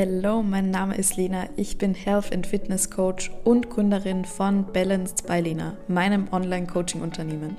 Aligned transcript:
Hello, 0.00 0.44
mein 0.44 0.70
Name 0.70 0.96
ist 0.96 1.16
Lena. 1.16 1.48
Ich 1.56 1.76
bin 1.76 1.92
Health 1.92 2.32
and 2.32 2.46
Fitness 2.46 2.88
Coach 2.88 3.32
und 3.42 3.68
Gründerin 3.68 4.24
von 4.24 4.64
Balanced 4.72 5.26
by 5.26 5.40
Lena, 5.40 5.76
meinem 5.88 6.28
Online-Coaching-Unternehmen. 6.30 7.56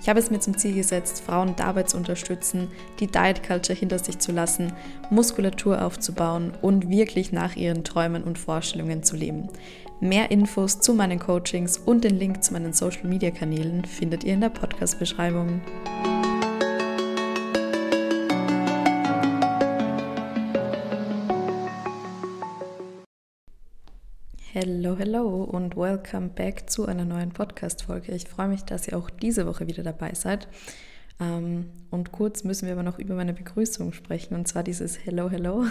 Ich 0.00 0.08
habe 0.08 0.20
es 0.20 0.30
mir 0.30 0.38
zum 0.38 0.56
Ziel 0.56 0.76
gesetzt, 0.76 1.20
Frauen 1.20 1.56
dabei 1.56 1.82
zu 1.82 1.96
unterstützen, 1.96 2.68
die 3.00 3.08
Diet 3.08 3.42
Culture 3.42 3.76
hinter 3.76 3.98
sich 3.98 4.20
zu 4.20 4.30
lassen, 4.30 4.72
Muskulatur 5.10 5.84
aufzubauen 5.84 6.52
und 6.62 6.88
wirklich 6.88 7.32
nach 7.32 7.56
ihren 7.56 7.82
Träumen 7.82 8.22
und 8.22 8.38
Vorstellungen 8.38 9.02
zu 9.02 9.16
leben. 9.16 9.48
Mehr 9.98 10.30
Infos 10.30 10.78
zu 10.78 10.94
meinen 10.94 11.18
Coachings 11.18 11.76
und 11.76 12.04
den 12.04 12.16
Link 12.20 12.44
zu 12.44 12.52
meinen 12.52 12.72
Social 12.72 13.08
Media 13.08 13.32
Kanälen 13.32 13.84
findet 13.84 14.22
ihr 14.22 14.34
in 14.34 14.42
der 14.42 14.50
Podcast-Beschreibung. 14.50 15.60
Hello, 24.52 24.96
hello 24.98 25.44
und 25.44 25.76
welcome 25.76 26.30
back 26.30 26.68
zu 26.68 26.84
einer 26.86 27.04
neuen 27.04 27.30
Podcast-Folge. 27.30 28.10
Ich 28.10 28.26
freue 28.26 28.48
mich, 28.48 28.64
dass 28.64 28.88
ihr 28.88 28.98
auch 28.98 29.08
diese 29.08 29.46
Woche 29.46 29.68
wieder 29.68 29.84
dabei 29.84 30.12
seid. 30.14 30.48
Ähm, 31.20 31.66
und 31.92 32.10
kurz 32.10 32.42
müssen 32.42 32.66
wir 32.66 32.72
aber 32.72 32.82
noch 32.82 32.98
über 32.98 33.14
meine 33.14 33.32
Begrüßung 33.32 33.92
sprechen 33.92 34.34
und 34.34 34.48
zwar 34.48 34.64
dieses 34.64 35.04
Hello, 35.04 35.30
hello, 35.30 35.66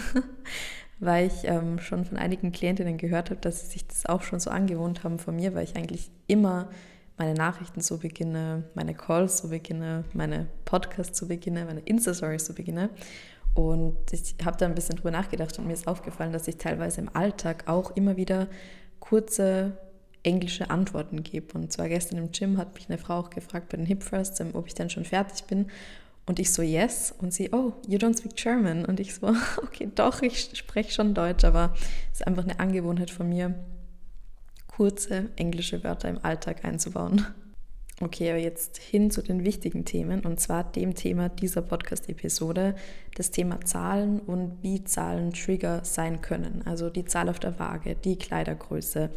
weil 1.00 1.28
ich 1.28 1.44
ähm, 1.44 1.80
schon 1.80 2.06
von 2.06 2.18
einigen 2.18 2.54
Klientinnen 2.54 2.98
gehört 2.98 3.32
habe, 3.32 3.42
dass 3.42 3.66
sie 3.66 3.74
sich 3.74 3.86
das 3.86 4.06
auch 4.06 4.22
schon 4.22 4.40
so 4.40 4.50
angewohnt 4.50 5.04
haben 5.04 5.20
von 5.20 5.36
mir, 5.36 5.54
weil 5.54 5.66
ich 5.66 5.76
eigentlich 5.76 6.10
immer 6.28 6.70
meine 7.18 7.34
Nachrichten 7.34 7.82
so 7.82 7.98
beginne, 7.98 8.64
meine 8.76 8.94
Calls 8.94 9.40
so 9.40 9.50
beginne, 9.50 10.06
meine 10.14 10.48
Podcasts 10.64 11.20
so 11.20 11.28
beginne, 11.28 11.66
meine 11.66 11.82
Insta-Stories 11.82 12.46
so 12.46 12.54
beginne. 12.54 12.92
Und 13.54 13.98
ich 14.12 14.36
habe 14.44 14.58
da 14.58 14.66
ein 14.66 14.76
bisschen 14.76 14.96
drüber 14.96 15.12
nachgedacht 15.12 15.58
und 15.60 15.68
mir 15.68 15.74
ist 15.74 15.88
aufgefallen, 15.88 16.32
dass 16.32 16.48
ich 16.48 16.58
teilweise 16.58 17.02
im 17.02 17.14
Alltag 17.16 17.68
auch 17.68 17.96
immer 17.96 18.16
wieder 18.16 18.48
kurze 19.00 19.78
englische 20.24 20.70
Antworten 20.70 21.24
gebe. 21.24 21.58
Und 21.58 21.72
zwar 21.72 21.90
gestern 21.90 22.18
im 22.18 22.32
Gym 22.32 22.58
hat 22.58 22.76
mich 22.76 22.90
eine 22.90 22.98
Frau 22.98 23.16
auch 23.20 23.30
gefragt 23.30 23.70
bei 23.70 23.78
den 23.78 23.86
Hip 23.86 24.04
Thrusts, 24.08 24.42
ob 24.54 24.68
ich 24.68 24.76
dann 24.76 24.90
schon 24.90 25.06
fertig 25.06 25.46
bin. 25.46 25.68
Und 26.26 26.40
ich 26.40 26.54
so, 26.54 26.62
yes. 26.62 27.14
Und 27.18 27.34
sie, 27.34 27.50
oh, 27.54 27.74
you 27.88 27.98
don't 27.98 28.18
speak 28.18 28.36
German. 28.36 28.86
Und 28.86 29.00
ich 29.00 29.16
so, 29.16 29.28
okay, 29.64 29.90
doch, 29.96 30.22
ich 30.22 30.52
spreche 30.54 30.92
schon 30.92 31.14
Deutsch, 31.14 31.44
aber 31.44 31.74
es 32.14 32.20
ist 32.20 32.28
einfach 32.28 32.44
eine 32.44 32.60
Angewohnheit 32.60 33.10
von 33.10 33.30
mir, 33.30 33.56
kurze 34.68 35.30
englische 35.36 35.84
Wörter 35.84 36.10
im 36.10 36.24
Alltag 36.24 36.64
einzubauen. 36.64 37.26
Okay, 38.02 38.30
aber 38.30 38.40
jetzt 38.40 38.78
hin 38.78 39.12
zu 39.12 39.22
den 39.22 39.44
wichtigen 39.44 39.84
Themen 39.84 40.22
und 40.22 40.40
zwar 40.40 40.64
dem 40.64 40.96
Thema 40.96 41.28
dieser 41.28 41.62
Podcast-Episode, 41.62 42.76
das 43.16 43.32
Thema 43.32 43.60
Zahlen 43.66 44.22
und 44.22 44.58
wie 44.62 44.86
Zahlen 44.86 45.34
Trigger 45.34 45.84
sein 45.84 46.22
können. 46.22 46.62
Also 46.66 46.90
die 46.90 47.04
Zahl 47.04 47.28
auf 47.28 47.40
der 47.40 47.60
Waage, 47.60 47.96
die 47.96 48.18
Kleidergröße, 48.18 49.10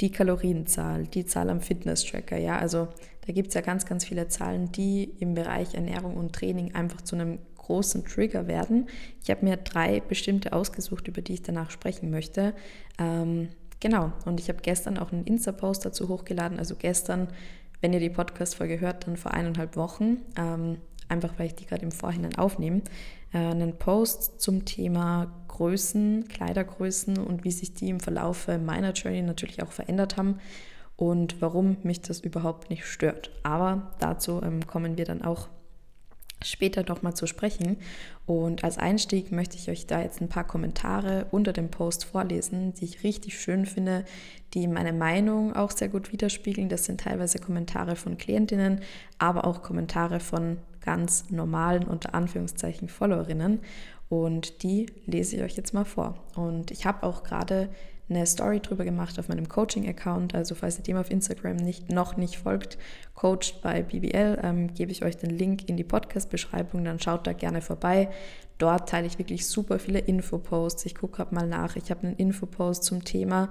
die 0.00 0.10
Kalorienzahl, 0.10 1.06
die 1.08 1.26
Zahl 1.26 1.50
am 1.50 1.60
Fitness-Tracker. 1.60 2.38
Ja, 2.38 2.58
also 2.58 2.88
da 3.26 3.34
gibt 3.34 3.48
es 3.48 3.54
ja 3.54 3.60
ganz, 3.60 3.84
ganz 3.84 4.06
viele 4.06 4.28
Zahlen, 4.28 4.72
die 4.72 5.12
im 5.20 5.34
Bereich 5.34 5.74
Ernährung 5.74 6.16
und 6.16 6.32
Training 6.32 6.74
einfach 6.74 7.02
zu 7.02 7.16
einem 7.16 7.38
großen 7.58 8.04
Trigger 8.06 8.46
werden. 8.46 8.88
Ich 9.22 9.30
habe 9.30 9.44
mir 9.44 9.58
drei 9.58 10.00
bestimmte 10.00 10.54
ausgesucht, 10.54 11.06
über 11.06 11.20
die 11.20 11.34
ich 11.34 11.42
danach 11.42 11.70
sprechen 11.70 12.10
möchte. 12.10 12.54
Ähm, 12.98 13.48
genau, 13.78 14.10
und 14.24 14.40
ich 14.40 14.48
habe 14.48 14.60
gestern 14.62 14.96
auch 14.96 15.12
einen 15.12 15.24
Insta-Post 15.24 15.84
dazu 15.84 16.08
hochgeladen. 16.08 16.58
Also 16.58 16.74
gestern 16.76 17.28
wenn 17.82 17.92
ihr 17.92 18.00
die 18.00 18.10
Podcast-Folge 18.10 18.80
hört, 18.80 19.06
dann 19.06 19.18
vor 19.18 19.34
eineinhalb 19.34 19.76
Wochen, 19.76 20.18
ähm, 20.36 20.78
einfach 21.08 21.34
weil 21.36 21.46
ich 21.46 21.56
die 21.56 21.66
gerade 21.66 21.82
im 21.82 21.92
Vorhinein 21.92 22.36
aufnehme, 22.36 22.80
äh, 23.34 23.38
einen 23.38 23.76
Post 23.76 24.40
zum 24.40 24.64
Thema 24.64 25.30
Größen, 25.48 26.28
Kleidergrößen 26.28 27.18
und 27.18 27.44
wie 27.44 27.50
sich 27.50 27.74
die 27.74 27.90
im 27.90 28.00
Verlaufe 28.00 28.56
meiner 28.58 28.92
Journey 28.92 29.20
natürlich 29.20 29.62
auch 29.62 29.72
verändert 29.72 30.16
haben 30.16 30.38
und 30.96 31.42
warum 31.42 31.76
mich 31.82 32.00
das 32.00 32.20
überhaupt 32.20 32.70
nicht 32.70 32.86
stört. 32.86 33.30
Aber 33.42 33.92
dazu 33.98 34.40
ähm, 34.42 34.66
kommen 34.66 34.96
wir 34.96 35.04
dann 35.04 35.22
auch 35.22 35.48
später 36.44 36.84
nochmal 36.88 37.14
zu 37.14 37.26
sprechen. 37.26 37.76
Und 38.26 38.64
als 38.64 38.78
Einstieg 38.78 39.32
möchte 39.32 39.56
ich 39.56 39.68
euch 39.68 39.86
da 39.86 40.00
jetzt 40.02 40.20
ein 40.20 40.28
paar 40.28 40.46
Kommentare 40.46 41.26
unter 41.30 41.52
dem 41.52 41.70
Post 41.70 42.04
vorlesen, 42.04 42.74
die 42.74 42.84
ich 42.84 43.02
richtig 43.02 43.40
schön 43.40 43.66
finde, 43.66 44.04
die 44.54 44.66
meine 44.68 44.92
Meinung 44.92 45.54
auch 45.54 45.70
sehr 45.70 45.88
gut 45.88 46.12
widerspiegeln. 46.12 46.68
Das 46.68 46.84
sind 46.84 47.00
teilweise 47.00 47.38
Kommentare 47.38 47.96
von 47.96 48.18
Klientinnen, 48.18 48.80
aber 49.18 49.46
auch 49.46 49.62
Kommentare 49.62 50.20
von 50.20 50.58
ganz 50.80 51.30
normalen, 51.30 51.84
unter 51.84 52.14
Anführungszeichen, 52.14 52.88
Followerinnen. 52.88 53.60
Und 54.08 54.62
die 54.62 54.86
lese 55.06 55.36
ich 55.36 55.42
euch 55.42 55.56
jetzt 55.56 55.72
mal 55.72 55.84
vor. 55.84 56.18
Und 56.34 56.70
ich 56.70 56.84
habe 56.84 57.02
auch 57.04 57.22
gerade 57.22 57.70
eine 58.14 58.26
Story 58.26 58.60
drüber 58.60 58.84
gemacht 58.84 59.18
auf 59.18 59.28
meinem 59.28 59.48
Coaching-Account. 59.48 60.34
Also 60.34 60.54
falls 60.54 60.78
ihr 60.78 60.84
dem 60.84 60.96
auf 60.96 61.10
Instagram 61.10 61.56
nicht, 61.56 61.90
noch 61.90 62.16
nicht 62.16 62.38
folgt, 62.38 62.78
coached 63.14 63.62
bei 63.62 63.82
BBL, 63.82 64.38
ähm, 64.42 64.74
gebe 64.74 64.92
ich 64.92 65.04
euch 65.04 65.16
den 65.16 65.30
Link 65.30 65.68
in 65.68 65.76
die 65.76 65.84
Podcast-Beschreibung. 65.84 66.84
Dann 66.84 67.00
schaut 67.00 67.26
da 67.26 67.32
gerne 67.32 67.60
vorbei. 67.60 68.08
Dort 68.58 68.88
teile 68.88 69.06
ich 69.06 69.18
wirklich 69.18 69.46
super 69.46 69.78
viele 69.78 69.98
Infoposts. 69.98 70.86
Ich 70.86 70.94
gucke 70.94 71.16
gerade 71.16 71.34
mal 71.34 71.46
nach. 71.46 71.76
Ich 71.76 71.90
habe 71.90 72.06
einen 72.06 72.16
Infopost 72.16 72.84
zum 72.84 73.04
Thema 73.04 73.50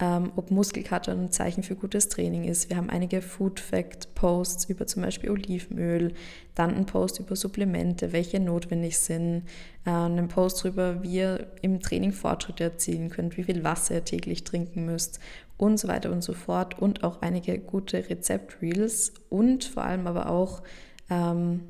ähm, 0.00 0.32
ob 0.36 0.50
Muskelkater 0.50 1.12
ein 1.12 1.30
Zeichen 1.30 1.62
für 1.62 1.76
gutes 1.76 2.08
Training 2.08 2.44
ist. 2.44 2.70
Wir 2.70 2.78
haben 2.78 2.88
einige 2.88 3.20
Food 3.20 3.60
Fact 3.60 4.14
Posts 4.14 4.64
über 4.70 4.86
zum 4.86 5.02
Beispiel 5.02 5.30
Olivenöl, 5.30 6.14
dann 6.54 6.74
einen 6.74 6.86
Post 6.86 7.20
über 7.20 7.36
Supplemente, 7.36 8.12
welche 8.12 8.40
notwendig 8.40 8.98
sind, 8.98 9.44
äh, 9.84 9.90
einen 9.90 10.28
Post 10.28 10.64
darüber, 10.64 11.02
wie 11.02 11.16
ihr 11.16 11.46
im 11.60 11.80
Training 11.80 12.12
Fortschritte 12.12 12.64
erzielen 12.64 13.10
könnt, 13.10 13.36
wie 13.36 13.44
viel 13.44 13.62
Wasser 13.62 13.96
ihr 13.96 14.04
täglich 14.04 14.44
trinken 14.44 14.86
müsst 14.86 15.20
und 15.58 15.78
so 15.78 15.88
weiter 15.88 16.10
und 16.10 16.22
so 16.22 16.32
fort 16.32 16.78
und 16.78 17.04
auch 17.04 17.20
einige 17.20 17.58
gute 17.58 18.08
Rezept-Reels 18.08 19.12
und 19.28 19.64
vor 19.64 19.84
allem 19.84 20.06
aber 20.06 20.30
auch 20.30 20.62
ähm, 21.10 21.60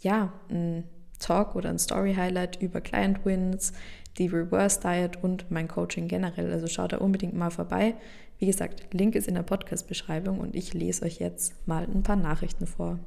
ja, 0.00 0.32
ein 0.50 0.84
Talk 1.20 1.54
oder 1.54 1.70
ein 1.70 1.78
Story-Highlight 1.78 2.60
über 2.60 2.80
Client 2.80 3.24
Wins, 3.24 3.72
die 4.18 4.26
Reverse 4.26 4.80
Diet 4.80 5.22
und 5.22 5.50
mein 5.50 5.68
Coaching 5.68 6.08
generell. 6.08 6.52
Also 6.52 6.66
schaut 6.66 6.92
da 6.92 6.98
unbedingt 6.98 7.34
mal 7.34 7.50
vorbei. 7.50 7.94
Wie 8.38 8.46
gesagt, 8.46 8.92
Link 8.92 9.14
ist 9.14 9.28
in 9.28 9.34
der 9.34 9.42
Podcast-Beschreibung 9.42 10.40
und 10.40 10.54
ich 10.54 10.74
lese 10.74 11.04
euch 11.04 11.18
jetzt 11.18 11.54
mal 11.66 11.84
ein 11.84 12.02
paar 12.02 12.16
Nachrichten 12.16 12.66
vor. 12.66 12.98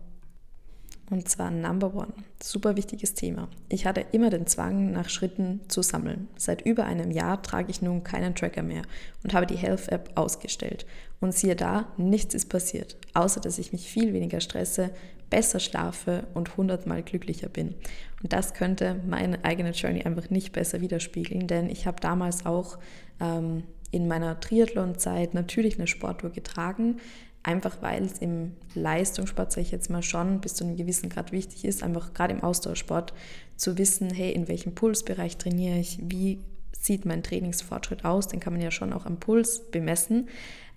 Und 1.10 1.28
zwar 1.28 1.50
Number 1.50 1.96
One. 1.96 2.14
Super 2.42 2.76
wichtiges 2.76 3.16
Thema. 3.16 3.48
Ich 3.68 3.88
hatte 3.88 4.06
immer 4.12 4.30
den 4.30 4.46
Zwang, 4.46 4.92
nach 4.92 5.10
Schritten 5.10 5.62
zu 5.68 5.82
sammeln. 5.82 6.28
Seit 6.38 6.62
über 6.62 6.86
einem 6.86 7.10
Jahr 7.10 7.42
trage 7.42 7.72
ich 7.72 7.82
nun 7.82 8.04
keinen 8.04 8.36
Tracker 8.36 8.62
mehr 8.62 8.84
und 9.24 9.34
habe 9.34 9.48
die 9.48 9.58
Health 9.58 9.92
App 9.92 10.12
ausgestellt. 10.16 10.86
Und 11.20 11.34
siehe 11.34 11.56
da, 11.56 11.92
nichts 11.98 12.36
ist 12.36 12.50
passiert, 12.50 12.96
außer 13.16 13.42
dass 13.42 13.58
ich 13.58 13.72
mich 13.72 13.90
viel 13.90 14.14
weniger 14.14 14.40
stresse, 14.40 14.92
besser 15.30 15.60
schlafe 15.60 16.28
und 16.34 16.58
hundertmal 16.58 17.04
glücklicher 17.04 17.50
bin. 17.50 17.76
Und 18.22 18.34
das 18.34 18.54
könnte 18.54 19.00
meine 19.08 19.44
eigene 19.46 19.72
Journey 19.72 20.04
einfach 20.04 20.30
nicht 20.30 20.52
besser 20.52 20.82
widerspiegeln, 20.82 21.48
denn 21.48 21.70
ich 21.70 21.88
habe 21.88 22.00
damals 22.02 22.46
auch 22.46 22.78
ähm, 23.20 23.64
in 23.92 24.08
meiner 24.08 24.40
Triathlon-Zeit 24.40 25.34
natürlich 25.34 25.78
eine 25.78 25.88
Sportuhr 25.88 26.30
getragen, 26.30 26.98
einfach 27.44 27.82
weil 27.82 28.04
es 28.04 28.20
im 28.20 28.54
Leistungssport, 28.76 29.52
sage 29.52 29.62
ich 29.62 29.72
jetzt 29.72 29.90
mal 29.90 30.04
schon, 30.04 30.42
bis 30.42 30.56
zu 30.56 30.64
einem 30.64 30.76
gewissen 30.76 31.10
Grad 31.10 31.32
wichtig 31.32 31.66
ist, 31.66 31.84
einfach 31.84 32.14
gerade 32.14 32.34
im 32.34 32.44
Ausdauersport 32.44 33.14
zu 33.56 33.78
wissen, 33.78 34.10
hey, 34.10 34.32
in 34.32 34.48
welchem 34.48 34.76
Pulsbereich 34.76 35.38
trainiere 35.38 35.80
ich, 35.80 36.00
wie 36.02 36.40
sieht 36.72 37.06
mein 37.06 37.24
Trainingsfortschritt 37.24 38.06
aus, 38.06 38.28
den 38.28 38.40
kann 38.40 38.54
man 38.54 38.62
ja 38.62 38.72
schon 38.72 38.94
auch 38.94 39.06
am 39.06 39.20
Puls 39.20 39.70
bemessen, 39.72 40.30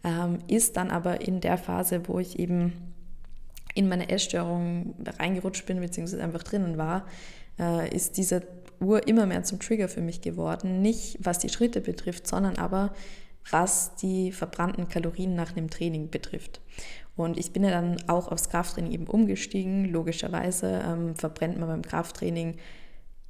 ähm, 0.05 0.39
ist 0.49 0.77
dann 0.77 0.91
aber 0.91 1.21
in 1.21 1.41
der 1.41 1.59
Phase, 1.59 2.03
wo 2.09 2.19
ich 2.19 2.39
eben 2.39 2.92
in 3.75 3.88
meine 3.88 4.09
Essstörung 4.09 4.94
reingerutscht 5.19 5.66
bin, 5.66 5.81
beziehungsweise 5.81 6.23
einfach 6.23 6.43
drinnen 6.43 6.79
war, 6.79 7.06
äh, 7.58 7.94
ist 7.94 8.17
diese 8.17 8.43
Uhr 8.81 9.06
immer 9.06 9.26
mehr 9.26 9.44
zum 9.44 9.61
Trigger 9.61 9.88
für 9.88 10.00
mich 10.00 10.20
geworden. 10.20 10.82
Nicht 10.82 11.19
was 11.20 11.38
die 11.38 11.49
Schritte 11.49 11.81
betrifft, 11.81 12.26
sondern 12.26 12.56
aber 12.58 12.93
was 13.50 13.97
die 13.97 14.32
verbrannten 14.32 14.88
Kalorien 14.88 15.35
nach 15.35 15.52
dem 15.52 15.70
Training 15.70 16.11
betrifft. 16.11 16.61
Und 17.17 17.38
ich 17.38 17.52
bin 17.52 17.64
ja 17.64 17.70
dann 17.70 17.97
auch 18.06 18.29
aufs 18.29 18.49
Krafttraining 18.49 18.93
eben 18.93 19.06
umgestiegen. 19.06 19.85
Logischerweise 19.87 20.82
ähm, 20.87 21.14
verbrennt 21.17 21.58
man 21.58 21.69
beim 21.69 21.82
Krafttraining 21.82 22.56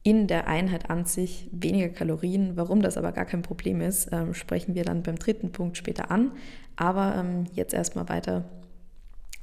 in 0.05 0.27
der 0.27 0.49
Einheit 0.49 0.91
an 0.91 1.05
sich 1.05 1.49
weniger 1.53 1.89
Kalorien. 1.89 2.57
Warum 2.57 2.83
das 2.83 2.97
aber 2.97 3.13
gar 3.13 3.25
kein 3.25 3.43
Problem 3.43 3.81
ist, 3.81 4.11
ähm, 4.13 4.35
sprechen 4.35 4.75
wir 4.75 4.85
dann 4.85 5.03
beim 5.03 5.17
dritten 5.17 5.53
Punkt 5.53 5.77
später 5.77 6.11
an. 6.11 6.33
Aber 6.77 7.15
ähm, 7.17 7.47
jetzt 7.55 7.75
erstmal 7.75 8.09
weiter 8.09 8.45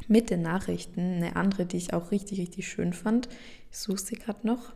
mit 0.09 0.29
den 0.29 0.41
Nachrichten. 0.41 0.99
Eine 0.99 1.35
andere, 1.35 1.65
die 1.65 1.77
ich 1.77 1.93
auch 1.93 2.11
richtig, 2.11 2.39
richtig 2.39 2.67
schön 2.67 2.93
fand. 2.93 3.29
Ich 3.71 3.77
suche 3.77 3.99
sie 3.99 4.15
gerade 4.15 4.45
noch. 4.45 4.73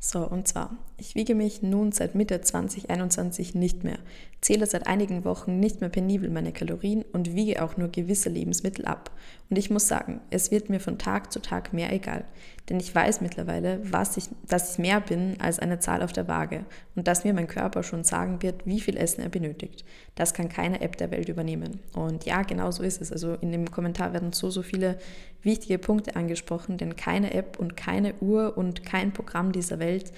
So, 0.00 0.20
und 0.20 0.46
zwar, 0.46 0.76
ich 0.98 1.14
wiege 1.14 1.34
mich 1.34 1.62
nun 1.62 1.90
seit 1.90 2.14
Mitte 2.14 2.40
2021 2.40 3.54
nicht 3.54 3.82
mehr, 3.82 3.98
zähle 4.40 4.66
seit 4.66 4.86
einigen 4.86 5.24
Wochen 5.24 5.58
nicht 5.58 5.80
mehr 5.80 5.88
penibel 5.88 6.30
meine 6.30 6.52
Kalorien 6.52 7.02
und 7.12 7.34
wiege 7.34 7.62
auch 7.62 7.76
nur 7.76 7.88
gewisse 7.88 8.28
Lebensmittel 8.28 8.84
ab. 8.84 9.10
Und 9.48 9.58
ich 9.58 9.70
muss 9.70 9.86
sagen, 9.86 10.20
es 10.30 10.50
wird 10.50 10.70
mir 10.70 10.80
von 10.80 10.98
Tag 10.98 11.32
zu 11.32 11.40
Tag 11.40 11.72
mehr 11.72 11.92
egal, 11.92 12.24
denn 12.68 12.80
ich 12.80 12.92
weiß 12.92 13.20
mittlerweile, 13.20 13.80
was 13.84 14.16
ich, 14.16 14.24
dass 14.48 14.72
ich 14.72 14.78
mehr 14.78 15.00
bin 15.00 15.36
als 15.40 15.60
eine 15.60 15.78
Zahl 15.78 16.02
auf 16.02 16.12
der 16.12 16.26
Waage 16.26 16.64
und 16.96 17.06
dass 17.06 17.24
mir 17.24 17.32
mein 17.32 17.46
Körper 17.46 17.84
schon 17.84 18.02
sagen 18.02 18.42
wird, 18.42 18.66
wie 18.66 18.80
viel 18.80 18.96
Essen 18.96 19.22
er 19.22 19.28
benötigt. 19.28 19.84
Das 20.16 20.34
kann 20.34 20.48
keine 20.48 20.80
App 20.80 20.96
der 20.96 21.12
Welt 21.12 21.28
übernehmen. 21.28 21.78
Und 21.94 22.24
ja, 22.24 22.42
genau 22.42 22.72
so 22.72 22.82
ist 22.82 23.00
es. 23.00 23.12
Also 23.12 23.34
in 23.34 23.52
dem 23.52 23.70
Kommentar 23.70 24.12
werden 24.12 24.32
so, 24.32 24.50
so 24.50 24.62
viele 24.62 24.98
wichtige 25.42 25.78
Punkte 25.78 26.16
angesprochen, 26.16 26.76
denn 26.76 26.96
keine 26.96 27.32
App 27.32 27.60
und 27.60 27.76
keine 27.76 28.14
Uhr 28.20 28.58
und 28.58 28.84
kein 28.84 29.12
Programm 29.12 29.52
dieser 29.52 29.78
Welt 29.78 30.12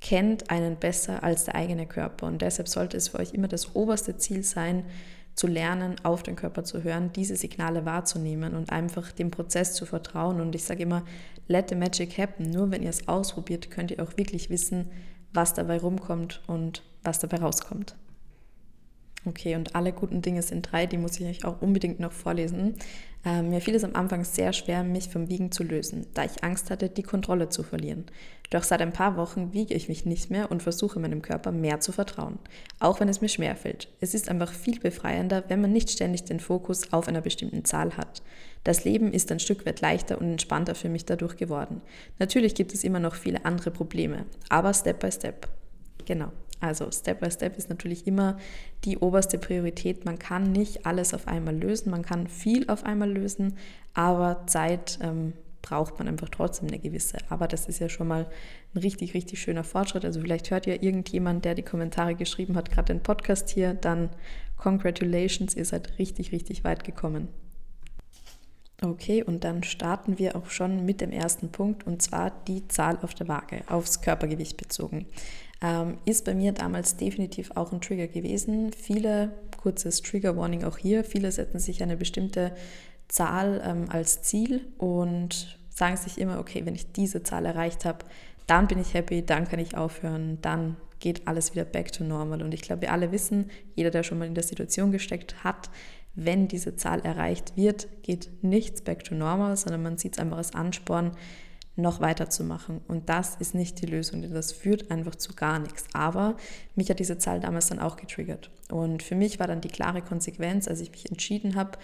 kennt 0.00 0.50
einen 0.50 0.76
besser 0.76 1.22
als 1.22 1.44
der 1.44 1.56
eigene 1.56 1.86
Körper. 1.86 2.26
Und 2.26 2.40
deshalb 2.40 2.68
sollte 2.68 2.96
es 2.96 3.08
für 3.08 3.18
euch 3.18 3.34
immer 3.34 3.48
das 3.48 3.74
oberste 3.74 4.16
Ziel 4.16 4.44
sein, 4.44 4.84
zu 5.40 5.46
lernen, 5.46 5.96
auf 6.02 6.22
den 6.22 6.36
Körper 6.36 6.64
zu 6.64 6.84
hören, 6.84 7.14
diese 7.14 7.34
Signale 7.34 7.86
wahrzunehmen 7.86 8.54
und 8.54 8.70
einfach 8.70 9.10
dem 9.10 9.30
Prozess 9.30 9.72
zu 9.72 9.86
vertrauen. 9.86 10.38
Und 10.38 10.54
ich 10.54 10.64
sage 10.64 10.82
immer, 10.82 11.02
let 11.48 11.70
the 11.70 11.76
magic 11.76 12.18
happen. 12.18 12.50
Nur 12.50 12.70
wenn 12.70 12.82
ihr 12.82 12.90
es 12.90 13.08
ausprobiert, 13.08 13.70
könnt 13.70 13.90
ihr 13.90 14.02
auch 14.02 14.18
wirklich 14.18 14.50
wissen, 14.50 14.90
was 15.32 15.54
dabei 15.54 15.78
rumkommt 15.78 16.42
und 16.46 16.82
was 17.02 17.20
dabei 17.20 17.38
rauskommt. 17.38 17.96
Okay, 19.26 19.54
und 19.54 19.74
alle 19.74 19.92
guten 19.92 20.22
Dinge 20.22 20.40
sind 20.40 20.72
drei, 20.72 20.86
die 20.86 20.96
muss 20.96 21.20
ich 21.20 21.26
euch 21.26 21.44
auch 21.44 21.60
unbedingt 21.60 22.00
noch 22.00 22.12
vorlesen. 22.12 22.76
Ähm, 23.22 23.50
mir 23.50 23.60
fiel 23.60 23.74
es 23.74 23.84
am 23.84 23.94
Anfang 23.94 24.24
sehr 24.24 24.54
schwer, 24.54 24.82
mich 24.82 25.10
vom 25.10 25.28
Wiegen 25.28 25.52
zu 25.52 25.62
lösen, 25.62 26.06
da 26.14 26.24
ich 26.24 26.42
Angst 26.42 26.70
hatte, 26.70 26.88
die 26.88 27.02
Kontrolle 27.02 27.50
zu 27.50 27.62
verlieren. 27.62 28.06
Doch 28.48 28.62
seit 28.62 28.80
ein 28.80 28.94
paar 28.94 29.18
Wochen 29.18 29.52
wiege 29.52 29.74
ich 29.74 29.88
mich 29.88 30.06
nicht 30.06 30.30
mehr 30.30 30.50
und 30.50 30.62
versuche 30.62 30.98
meinem 30.98 31.20
Körper 31.20 31.52
mehr 31.52 31.80
zu 31.80 31.92
vertrauen, 31.92 32.38
auch 32.78 32.98
wenn 32.98 33.10
es 33.10 33.20
mir 33.20 33.28
schwerfällt. 33.28 33.88
Es 34.00 34.14
ist 34.14 34.30
einfach 34.30 34.52
viel 34.52 34.80
befreiender, 34.80 35.44
wenn 35.48 35.60
man 35.60 35.72
nicht 35.72 35.90
ständig 35.90 36.24
den 36.24 36.40
Fokus 36.40 36.90
auf 36.94 37.06
einer 37.06 37.20
bestimmten 37.20 37.66
Zahl 37.66 37.98
hat. 37.98 38.22
Das 38.64 38.84
Leben 38.84 39.12
ist 39.12 39.30
ein 39.30 39.38
Stück 39.38 39.66
weit 39.66 39.82
leichter 39.82 40.18
und 40.18 40.30
entspannter 40.30 40.74
für 40.74 40.88
mich 40.88 41.04
dadurch 41.04 41.36
geworden. 41.36 41.82
Natürlich 42.18 42.54
gibt 42.54 42.72
es 42.72 42.84
immer 42.84 43.00
noch 43.00 43.14
viele 43.14 43.44
andere 43.44 43.70
Probleme, 43.70 44.24
aber 44.48 44.72
Step 44.72 44.98
by 44.98 45.12
Step. 45.12 45.46
Genau. 46.06 46.32
Also 46.60 46.90
Step 46.90 47.20
by 47.20 47.30
Step 47.30 47.56
ist 47.56 47.70
natürlich 47.70 48.06
immer 48.06 48.36
die 48.84 48.98
oberste 48.98 49.38
Priorität. 49.38 50.04
Man 50.04 50.18
kann 50.18 50.52
nicht 50.52 50.86
alles 50.86 51.14
auf 51.14 51.26
einmal 51.26 51.56
lösen, 51.56 51.90
man 51.90 52.02
kann 52.02 52.26
viel 52.26 52.68
auf 52.68 52.84
einmal 52.84 53.10
lösen, 53.10 53.56
aber 53.94 54.46
Zeit 54.46 54.98
ähm, 55.02 55.32
braucht 55.62 55.98
man 55.98 56.08
einfach 56.08 56.28
trotzdem 56.28 56.68
eine 56.68 56.78
gewisse. 56.78 57.18
Aber 57.28 57.48
das 57.48 57.66
ist 57.66 57.80
ja 57.80 57.88
schon 57.88 58.08
mal 58.08 58.26
ein 58.74 58.78
richtig, 58.78 59.14
richtig 59.14 59.40
schöner 59.40 59.64
Fortschritt. 59.64 60.04
Also 60.04 60.20
vielleicht 60.20 60.50
hört 60.50 60.66
ja 60.66 60.74
irgendjemand, 60.74 61.44
der 61.44 61.54
die 61.54 61.62
Kommentare 61.62 62.14
geschrieben 62.14 62.56
hat, 62.56 62.70
gerade 62.70 62.92
den 62.92 63.02
Podcast 63.02 63.50
hier, 63.50 63.74
dann 63.74 64.10
congratulations, 64.56 65.54
ihr 65.54 65.64
seid 65.64 65.98
richtig, 65.98 66.32
richtig 66.32 66.64
weit 66.64 66.84
gekommen. 66.84 67.28
Okay, 68.82 69.22
und 69.22 69.44
dann 69.44 69.62
starten 69.62 70.18
wir 70.18 70.36
auch 70.36 70.48
schon 70.48 70.86
mit 70.86 71.02
dem 71.02 71.12
ersten 71.12 71.52
Punkt 71.52 71.86
und 71.86 72.00
zwar 72.00 72.32
die 72.48 72.66
Zahl 72.68 72.98
auf 73.02 73.12
der 73.12 73.28
Waage, 73.28 73.62
aufs 73.68 74.00
Körpergewicht 74.00 74.56
bezogen. 74.56 75.06
Ähm, 75.62 75.98
ist 76.06 76.24
bei 76.24 76.34
mir 76.34 76.52
damals 76.52 76.96
definitiv 76.96 77.50
auch 77.54 77.72
ein 77.72 77.80
Trigger 77.80 78.06
gewesen. 78.06 78.72
Viele, 78.72 79.32
kurzes 79.60 80.00
Trigger 80.00 80.36
Warning 80.36 80.64
auch 80.64 80.78
hier, 80.78 81.04
viele 81.04 81.30
setzen 81.30 81.58
sich 81.58 81.82
eine 81.82 81.96
bestimmte 81.96 82.52
Zahl 83.08 83.60
ähm, 83.64 83.86
als 83.90 84.22
Ziel 84.22 84.66
und 84.78 85.58
sagen 85.68 85.96
sich 85.96 86.18
immer, 86.18 86.38
okay, 86.38 86.64
wenn 86.64 86.74
ich 86.74 86.92
diese 86.92 87.22
Zahl 87.22 87.44
erreicht 87.44 87.84
habe, 87.84 88.04
dann 88.46 88.68
bin 88.68 88.80
ich 88.80 88.94
happy, 88.94 89.24
dann 89.24 89.46
kann 89.46 89.58
ich 89.60 89.76
aufhören, 89.76 90.38
dann 90.40 90.76
geht 90.98 91.26
alles 91.28 91.52
wieder 91.52 91.64
back 91.64 91.92
to 91.92 92.04
normal. 92.04 92.42
Und 92.42 92.52
ich 92.54 92.62
glaube, 92.62 92.82
wir 92.82 92.92
alle 92.92 93.12
wissen, 93.12 93.50
jeder, 93.74 93.90
der 93.90 94.02
schon 94.02 94.18
mal 94.18 94.26
in 94.26 94.34
der 94.34 94.44
Situation 94.44 94.92
gesteckt 94.92 95.44
hat, 95.44 95.70
wenn 96.14 96.48
diese 96.48 96.76
Zahl 96.76 97.00
erreicht 97.00 97.56
wird, 97.56 97.88
geht 98.02 98.30
nichts 98.42 98.82
back 98.82 99.04
to 99.04 99.14
normal, 99.14 99.56
sondern 99.56 99.82
man 99.82 99.98
sieht 99.98 100.14
es 100.14 100.18
einfach 100.18 100.38
als 100.38 100.54
Ansporn, 100.54 101.12
noch 101.76 102.00
weiterzumachen. 102.00 102.80
Und 102.88 103.08
das 103.08 103.36
ist 103.36 103.54
nicht 103.54 103.80
die 103.80 103.86
Lösung, 103.86 104.22
denn 104.22 104.34
das 104.34 104.52
führt 104.52 104.90
einfach 104.90 105.14
zu 105.14 105.34
gar 105.34 105.58
nichts. 105.58 105.84
Aber 105.92 106.36
mich 106.74 106.90
hat 106.90 106.98
diese 106.98 107.18
Zahl 107.18 107.40
damals 107.40 107.68
dann 107.68 107.78
auch 107.78 107.96
getriggert. 107.96 108.50
Und 108.70 109.02
für 109.02 109.14
mich 109.14 109.38
war 109.38 109.46
dann 109.46 109.60
die 109.60 109.68
klare 109.68 110.02
Konsequenz, 110.02 110.68
als 110.68 110.80
ich 110.80 110.90
mich 110.90 111.08
entschieden 111.10 111.54
habe, 111.54 111.78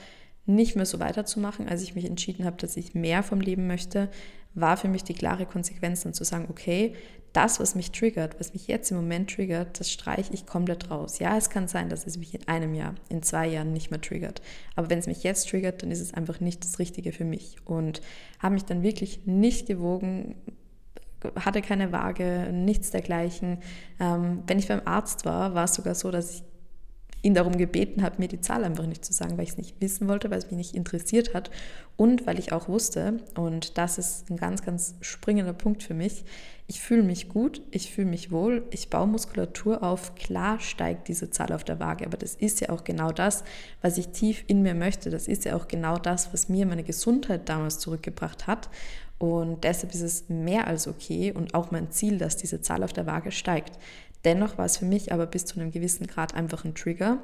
nicht 0.46 0.76
mehr 0.76 0.86
so 0.86 1.00
weiterzumachen, 1.00 1.68
als 1.68 1.82
ich 1.82 1.94
mich 1.94 2.04
entschieden 2.04 2.44
habe, 2.44 2.56
dass 2.56 2.76
ich 2.76 2.94
mehr 2.94 3.22
vom 3.22 3.40
Leben 3.40 3.66
möchte, 3.66 4.08
war 4.56 4.76
für 4.76 4.88
mich 4.88 5.04
die 5.04 5.14
klare 5.14 5.46
Konsequenz 5.46 6.02
dann 6.02 6.14
zu 6.14 6.24
sagen, 6.24 6.46
okay, 6.50 6.94
das, 7.32 7.60
was 7.60 7.74
mich 7.74 7.92
triggert, 7.92 8.40
was 8.40 8.54
mich 8.54 8.66
jetzt 8.66 8.90
im 8.90 8.96
Moment 8.96 9.30
triggert, 9.30 9.78
das 9.78 9.92
streiche 9.92 10.32
ich 10.32 10.46
komplett 10.46 10.90
raus. 10.90 11.18
Ja, 11.18 11.36
es 11.36 11.50
kann 11.50 11.68
sein, 11.68 11.90
dass 11.90 12.06
es 12.06 12.16
mich 12.16 12.34
in 12.34 12.48
einem 12.48 12.72
Jahr, 12.72 12.94
in 13.10 13.22
zwei 13.22 13.46
Jahren 13.46 13.74
nicht 13.74 13.90
mehr 13.90 14.00
triggert. 14.00 14.40
Aber 14.74 14.88
wenn 14.88 14.98
es 14.98 15.06
mich 15.06 15.22
jetzt 15.22 15.50
triggert, 15.50 15.82
dann 15.82 15.90
ist 15.90 16.00
es 16.00 16.14
einfach 16.14 16.40
nicht 16.40 16.64
das 16.64 16.78
Richtige 16.78 17.12
für 17.12 17.24
mich. 17.24 17.56
Und 17.66 18.00
habe 18.38 18.54
mich 18.54 18.64
dann 18.64 18.82
wirklich 18.82 19.26
nicht 19.26 19.66
gewogen, 19.66 20.36
hatte 21.38 21.60
keine 21.60 21.92
Waage, 21.92 22.50
nichts 22.52 22.90
dergleichen. 22.90 23.58
Ähm, 24.00 24.42
wenn 24.46 24.58
ich 24.58 24.68
beim 24.68 24.82
Arzt 24.86 25.26
war, 25.26 25.54
war 25.54 25.64
es 25.64 25.74
sogar 25.74 25.94
so, 25.94 26.10
dass 26.10 26.36
ich 26.36 26.42
ihn 27.26 27.34
darum 27.34 27.56
gebeten 27.56 28.02
habe, 28.02 28.16
mir 28.18 28.28
die 28.28 28.40
Zahl 28.40 28.64
einfach 28.64 28.86
nicht 28.86 29.04
zu 29.04 29.12
sagen, 29.12 29.36
weil 29.36 29.44
ich 29.44 29.50
es 29.50 29.58
nicht 29.58 29.80
wissen 29.80 30.06
wollte, 30.08 30.30
weil 30.30 30.38
es 30.38 30.46
mich 30.46 30.56
nicht 30.56 30.74
interessiert 30.76 31.34
hat 31.34 31.50
und 31.96 32.26
weil 32.26 32.38
ich 32.38 32.52
auch 32.52 32.68
wusste, 32.68 33.18
und 33.36 33.76
das 33.78 33.98
ist 33.98 34.30
ein 34.30 34.36
ganz, 34.36 34.62
ganz 34.62 34.94
springender 35.00 35.52
Punkt 35.52 35.82
für 35.82 35.94
mich, 35.94 36.24
ich 36.68 36.80
fühle 36.80 37.02
mich 37.02 37.28
gut, 37.28 37.62
ich 37.72 37.92
fühle 37.92 38.08
mich 38.08 38.30
wohl, 38.30 38.64
ich 38.70 38.90
baue 38.90 39.08
Muskulatur 39.08 39.82
auf, 39.82 40.14
klar 40.14 40.60
steigt 40.60 41.08
diese 41.08 41.30
Zahl 41.30 41.52
auf 41.52 41.64
der 41.64 41.80
Waage, 41.80 42.06
aber 42.06 42.16
das 42.16 42.36
ist 42.36 42.60
ja 42.60 42.70
auch 42.70 42.84
genau 42.84 43.10
das, 43.10 43.42
was 43.82 43.98
ich 43.98 44.08
tief 44.08 44.44
in 44.46 44.62
mir 44.62 44.74
möchte, 44.74 45.10
das 45.10 45.26
ist 45.26 45.44
ja 45.44 45.56
auch 45.56 45.66
genau 45.66 45.98
das, 45.98 46.32
was 46.32 46.48
mir 46.48 46.64
meine 46.64 46.84
Gesundheit 46.84 47.48
damals 47.48 47.80
zurückgebracht 47.80 48.46
hat 48.46 48.68
und 49.18 49.64
deshalb 49.64 49.94
ist 49.94 50.02
es 50.02 50.28
mehr 50.28 50.66
als 50.66 50.86
okay 50.86 51.32
und 51.32 51.54
auch 51.54 51.70
mein 51.70 51.90
Ziel, 51.90 52.18
dass 52.18 52.36
diese 52.36 52.60
Zahl 52.60 52.84
auf 52.84 52.92
der 52.92 53.06
Waage 53.06 53.32
steigt. 53.32 53.78
Dennoch 54.26 54.58
war 54.58 54.66
es 54.66 54.76
für 54.76 54.84
mich 54.84 55.12
aber 55.12 55.24
bis 55.24 55.44
zu 55.44 55.58
einem 55.58 55.70
gewissen 55.70 56.08
Grad 56.08 56.34
einfach 56.34 56.64
ein 56.64 56.74
Trigger. 56.74 57.18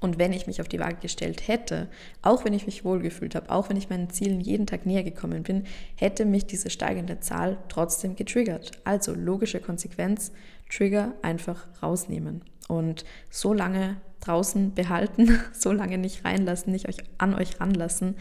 Und 0.00 0.18
wenn 0.18 0.32
ich 0.32 0.46
mich 0.46 0.60
auf 0.60 0.68
die 0.68 0.80
Waage 0.80 0.96
gestellt 1.02 1.48
hätte, 1.48 1.88
auch 2.22 2.44
wenn 2.46 2.54
ich 2.54 2.64
mich 2.64 2.82
wohlgefühlt 2.82 3.34
habe, 3.34 3.50
auch 3.50 3.68
wenn 3.68 3.76
ich 3.76 3.90
meinen 3.90 4.08
Zielen 4.08 4.40
jeden 4.40 4.66
Tag 4.66 4.86
näher 4.86 5.02
gekommen 5.02 5.42
bin, 5.42 5.64
hätte 5.96 6.24
mich 6.24 6.46
diese 6.46 6.70
steigende 6.70 7.20
Zahl 7.20 7.58
trotzdem 7.68 8.16
getriggert. 8.16 8.72
Also 8.84 9.14
logische 9.14 9.60
Konsequenz, 9.60 10.32
Trigger 10.70 11.12
einfach 11.20 11.66
rausnehmen 11.82 12.42
und 12.68 13.04
so 13.28 13.52
lange 13.52 14.00
draußen 14.20 14.72
behalten, 14.72 15.38
so 15.52 15.72
lange 15.72 15.98
nicht 15.98 16.24
reinlassen, 16.24 16.72
nicht 16.72 16.88
euch 16.88 16.98
an 17.18 17.34
euch 17.34 17.60
ranlassen, 17.60 18.16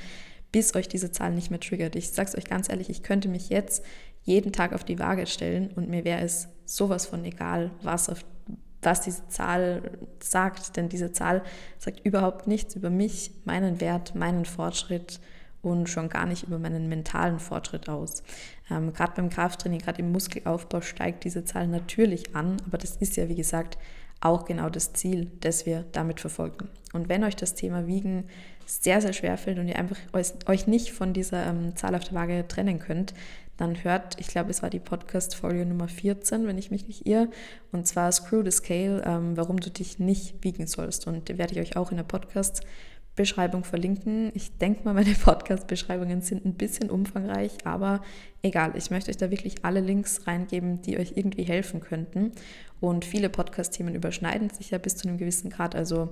bis 0.52 0.76
euch 0.76 0.90
diese 0.90 1.12
Zahl 1.12 1.34
nicht 1.34 1.52
mehr 1.52 1.60
triggert. 1.62 1.96
Ich 1.96 2.12
sage 2.12 2.30
es 2.30 2.38
euch 2.38 2.46
ganz 2.46 2.70
ehrlich, 2.70 2.90
ich 2.90 3.04
könnte 3.04 3.30
mich 3.30 3.48
jetzt 3.48 3.84
jeden 4.28 4.52
Tag 4.52 4.74
auf 4.74 4.84
die 4.84 5.00
Waage 5.00 5.26
stellen 5.26 5.72
und 5.76 5.90
mir 5.90 6.04
wäre 6.04 6.20
es 6.20 6.50
sowas 6.66 7.06
von 7.06 7.24
egal, 7.24 7.72
was, 7.82 8.10
auf, 8.10 8.26
was 8.82 9.02
diese 9.02 9.26
Zahl 9.30 9.90
sagt, 10.20 10.76
denn 10.76 10.90
diese 10.90 11.14
Zahl 11.14 11.44
sagt 11.80 12.02
überhaupt 12.06 12.46
nichts 12.46 12.76
über 12.76 12.90
mich, 12.90 13.32
meinen 13.46 13.80
Wert, 13.80 14.16
meinen 14.16 14.44
Fortschritt 14.44 15.22
und 15.62 15.88
schon 15.88 16.10
gar 16.10 16.26
nicht 16.26 16.44
über 16.44 16.60
meinen 16.60 16.90
mentalen 16.90 17.40
Fortschritt 17.40 17.88
aus. 17.88 18.22
Ähm, 18.70 18.92
gerade 18.92 19.14
beim 19.16 19.30
Krafttraining, 19.30 19.80
gerade 19.80 20.02
im 20.02 20.12
Muskelaufbau 20.12 20.82
steigt 20.82 21.24
diese 21.24 21.46
Zahl 21.46 21.68
natürlich 21.68 22.36
an, 22.36 22.58
aber 22.66 22.78
das 22.78 22.98
ist 22.98 23.16
ja, 23.16 23.30
wie 23.30 23.36
gesagt, 23.36 23.78
auch 24.20 24.44
genau 24.44 24.70
das 24.70 24.92
Ziel, 24.92 25.32
das 25.40 25.66
wir 25.66 25.86
damit 25.94 26.20
verfolgen. 26.20 26.68
Und 26.92 27.08
wenn 27.08 27.24
euch 27.24 27.36
das 27.38 27.56
Thema 27.56 27.88
Wiegen 27.88 28.26
sehr, 28.66 29.02
sehr 29.02 29.14
schwer 29.14 29.38
fällt 29.38 29.58
und 29.58 29.70
ihr 29.70 29.78
einfach 29.78 29.98
euch 30.14 30.68
nicht 30.68 30.92
von 30.92 31.14
dieser 31.14 31.46
ähm, 31.46 31.76
Zahl 31.78 31.96
auf 31.96 32.04
der 32.04 32.16
Waage 32.16 32.46
trennen 32.48 32.80
könnt, 32.80 33.14
dann 33.58 33.84
hört, 33.84 34.20
ich 34.20 34.28
glaube, 34.28 34.52
es 34.52 34.62
war 34.62 34.70
die 34.70 34.80
Podcast-Folge 34.80 35.66
Nummer 35.66 35.88
14, 35.88 36.46
wenn 36.48 36.58
ich 36.58 36.72
mich 36.72 36.88
nicht 36.88 37.08
irre, 37.08 37.30
und 37.72 37.88
zwar 37.88 38.12
Screw 38.12 38.44
the 38.44 38.52
Scale, 38.52 39.04
ähm, 39.06 39.36
warum 39.36 39.60
du 39.60 39.72
dich 39.72 40.00
nicht 40.00 40.44
wiegen 40.44 40.68
sollst. 40.68 41.08
Und 41.08 41.36
werde 41.38 41.54
ich 41.54 41.60
euch 41.60 41.76
auch 41.76 41.90
in 41.90 41.98
der 41.98 42.04
Podcast-Beschreibung 42.04 43.64
verlinken. 43.64 44.32
Ich 44.36 44.58
denke 44.60 44.84
mal, 44.84 44.94
meine 44.94 45.14
Podcast-Beschreibungen 45.24 46.22
sind 46.22 46.46
ein 46.46 46.54
bisschen 46.54 46.92
umfangreich, 46.92 47.54
aber 47.66 48.02
egal, 48.44 48.74
ich 48.76 48.92
möchte 48.92 49.10
euch 49.10 49.18
da 49.18 49.32
wirklich 49.32 49.66
alle 49.66 49.82
Links 49.82 50.28
reingeben, 50.28 50.84
die 50.84 51.00
euch 51.00 51.14
irgendwie 51.16 51.44
helfen 51.44 51.80
könnten. 51.80 52.34
Und 52.80 53.06
viele 53.06 53.30
Podcast-Themen 53.30 53.96
überschneiden 53.96 54.52
sich 54.52 54.70
ja 54.70 54.78
bis 54.78 54.96
zu 54.96 55.08
einem 55.08 55.18
gewissen 55.18 55.50
Grad, 55.50 55.76
also 55.76 56.10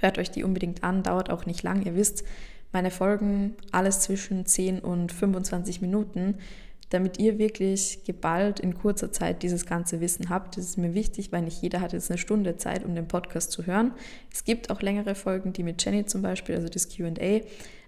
hört 0.00 0.18
euch 0.18 0.32
die 0.32 0.42
unbedingt 0.42 0.82
an, 0.82 1.04
dauert 1.04 1.30
auch 1.30 1.46
nicht 1.46 1.62
lang. 1.62 1.84
Ihr 1.86 1.94
wisst, 1.94 2.24
meine 2.72 2.90
Folgen 2.90 3.56
alles 3.72 4.00
zwischen 4.00 4.46
10 4.46 4.80
und 4.80 5.12
25 5.12 5.80
Minuten, 5.80 6.36
damit 6.90 7.18
ihr 7.18 7.38
wirklich 7.38 8.04
geballt 8.04 8.60
in 8.60 8.74
kurzer 8.74 9.12
Zeit 9.12 9.42
dieses 9.42 9.64
ganze 9.64 10.00
Wissen 10.00 10.28
habt. 10.28 10.56
Das 10.56 10.64
ist 10.64 10.78
mir 10.78 10.92
wichtig, 10.92 11.30
weil 11.32 11.42
nicht 11.42 11.62
jeder 11.62 11.80
hat 11.80 11.92
jetzt 11.92 12.10
eine 12.10 12.18
Stunde 12.18 12.56
Zeit, 12.56 12.84
um 12.84 12.94
den 12.94 13.06
Podcast 13.08 13.52
zu 13.52 13.66
hören. 13.66 13.92
Es 14.32 14.44
gibt 14.44 14.70
auch 14.70 14.82
längere 14.82 15.14
Folgen, 15.14 15.52
die 15.52 15.62
mit 15.62 15.84
Jenny 15.84 16.04
zum 16.04 16.22
Beispiel, 16.22 16.56
also 16.56 16.68
das 16.68 16.88
QA. 16.88 17.42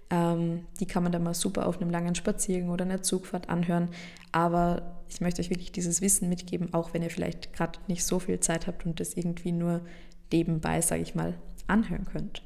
Ähm, 0.09 0.65
die 0.79 0.85
kann 0.85 1.03
man 1.03 1.11
dann 1.11 1.23
mal 1.23 1.33
super 1.33 1.67
auf 1.67 1.81
einem 1.81 1.89
langen 1.89 2.15
Spaziergang 2.15 2.69
oder 2.69 2.85
einer 2.85 3.01
Zugfahrt 3.01 3.49
anhören. 3.49 3.89
Aber 4.31 5.01
ich 5.09 5.21
möchte 5.21 5.41
euch 5.41 5.49
wirklich 5.49 5.71
dieses 5.71 6.01
Wissen 6.01 6.29
mitgeben, 6.29 6.73
auch 6.73 6.93
wenn 6.93 7.03
ihr 7.03 7.09
vielleicht 7.09 7.53
gerade 7.53 7.79
nicht 7.87 8.05
so 8.05 8.19
viel 8.19 8.39
Zeit 8.39 8.67
habt 8.67 8.85
und 8.85 8.99
das 8.99 9.15
irgendwie 9.15 9.51
nur 9.51 9.81
nebenbei, 10.31 10.81
sage 10.81 11.01
ich 11.01 11.13
mal, 11.13 11.35
anhören 11.67 12.05
könnt. 12.05 12.41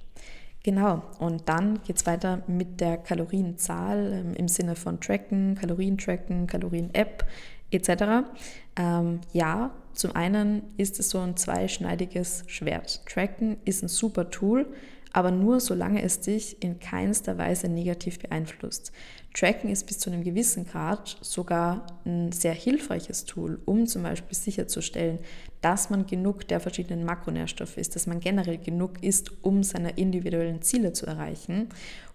Genau, 0.68 1.02
und 1.20 1.48
dann 1.48 1.82
geht 1.84 1.96
es 1.96 2.06
weiter 2.06 2.44
mit 2.46 2.82
der 2.82 2.98
Kalorienzahl 2.98 4.12
ähm, 4.12 4.34
im 4.34 4.50
Sinne 4.50 4.76
von 4.76 5.00
Tracken, 5.00 5.56
Kalorien-Tracken, 5.56 6.46
Kalorien-App 6.46 7.26
etc. 7.72 8.28
Ähm, 8.76 9.22
ja, 9.32 9.72
zum 9.94 10.14
einen 10.14 10.64
ist 10.76 11.00
es 11.00 11.10
so 11.10 11.20
ein 11.20 11.38
zweischneidiges 11.38 12.44
Schwert. 12.48 13.06
Tracken 13.06 13.56
ist 13.64 13.82
ein 13.82 13.88
super 13.88 14.30
Tool, 14.30 14.68
aber 15.14 15.32
nur 15.32 15.60
solange 15.60 16.02
es 16.02 16.20
dich 16.20 16.62
in 16.64 16.80
keinster 16.80 17.38
Weise 17.38 17.68
negativ 17.70 18.20
beeinflusst. 18.20 18.92
Tracken 19.34 19.70
ist 19.70 19.86
bis 19.86 20.00
zu 20.00 20.10
einem 20.10 20.24
gewissen 20.24 20.66
Grad 20.66 21.18
sogar 21.22 21.86
ein 22.06 22.32
sehr 22.32 22.54
hilfreiches 22.54 23.26
Tool, 23.26 23.60
um 23.66 23.86
zum 23.86 24.04
Beispiel 24.04 24.36
sicherzustellen, 24.36 25.20
dass 25.62 25.90
man 25.90 26.08
genug 26.08 26.48
der 26.48 26.60
verschiedenen 26.60 27.06
Makronährstoffe 27.06 27.78
ist, 27.78 27.96
dass 27.96 28.08
man 28.08 28.20
generell 28.20 28.58
genug 28.58 29.04
ist, 29.04 29.32
um 29.44 29.64
seine 29.64 29.92
individuellen 29.92 30.62
Ziele 30.62 30.94
zu 30.94 31.06
erreichen. 31.06 31.70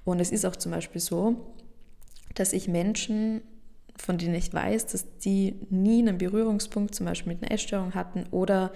Und 0.04 0.20
es 0.20 0.32
ist 0.32 0.44
auch 0.44 0.56
zum 0.56 0.72
Beispiel 0.72 1.00
so, 1.00 1.36
dass 2.34 2.52
ich 2.52 2.66
Menschen 2.66 3.42
von 3.96 4.18
denen 4.18 4.34
ich 4.34 4.52
weiß, 4.52 4.86
dass 4.86 5.18
die 5.18 5.54
nie 5.70 6.00
einen 6.00 6.18
Berührungspunkt 6.18 6.94
zum 6.94 7.06
Beispiel 7.06 7.34
mit 7.34 7.42
einer 7.42 7.52
Essstörung 7.52 7.94
hatten 7.94 8.24
oder 8.30 8.72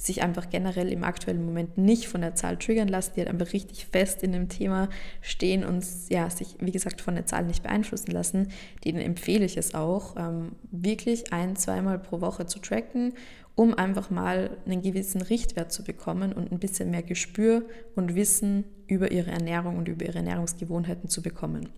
sich 0.00 0.22
einfach 0.22 0.48
generell 0.48 0.90
im 0.90 1.04
aktuellen 1.04 1.44
Moment 1.44 1.76
nicht 1.76 2.08
von 2.08 2.22
der 2.22 2.34
Zahl 2.34 2.56
triggern 2.56 2.88
lassen, 2.88 3.12
die 3.14 3.20
halt 3.20 3.28
einfach 3.28 3.52
richtig 3.52 3.84
fest 3.84 4.22
in 4.22 4.32
dem 4.32 4.48
Thema 4.48 4.88
stehen 5.20 5.62
und 5.62 5.84
ja, 6.08 6.30
sich, 6.30 6.56
wie 6.58 6.72
gesagt, 6.72 7.02
von 7.02 7.16
der 7.16 7.26
Zahl 7.26 7.44
nicht 7.44 7.62
beeinflussen 7.62 8.10
lassen, 8.10 8.48
denen 8.82 8.98
empfehle 8.98 9.44
ich 9.44 9.58
es 9.58 9.74
auch, 9.74 10.16
ähm, 10.16 10.52
wirklich 10.70 11.34
ein, 11.34 11.54
zweimal 11.54 11.98
pro 11.98 12.22
Woche 12.22 12.46
zu 12.46 12.60
tracken, 12.60 13.12
um 13.54 13.74
einfach 13.74 14.08
mal 14.08 14.56
einen 14.64 14.80
gewissen 14.80 15.20
Richtwert 15.20 15.70
zu 15.70 15.84
bekommen 15.84 16.32
und 16.32 16.50
ein 16.50 16.60
bisschen 16.60 16.90
mehr 16.90 17.02
Gespür 17.02 17.66
und 17.94 18.14
Wissen 18.14 18.64
über 18.86 19.12
ihre 19.12 19.30
Ernährung 19.30 19.76
und 19.76 19.86
über 19.86 20.06
ihre 20.06 20.16
Ernährungsgewohnheiten 20.16 21.10
zu 21.10 21.20
bekommen. 21.20 21.68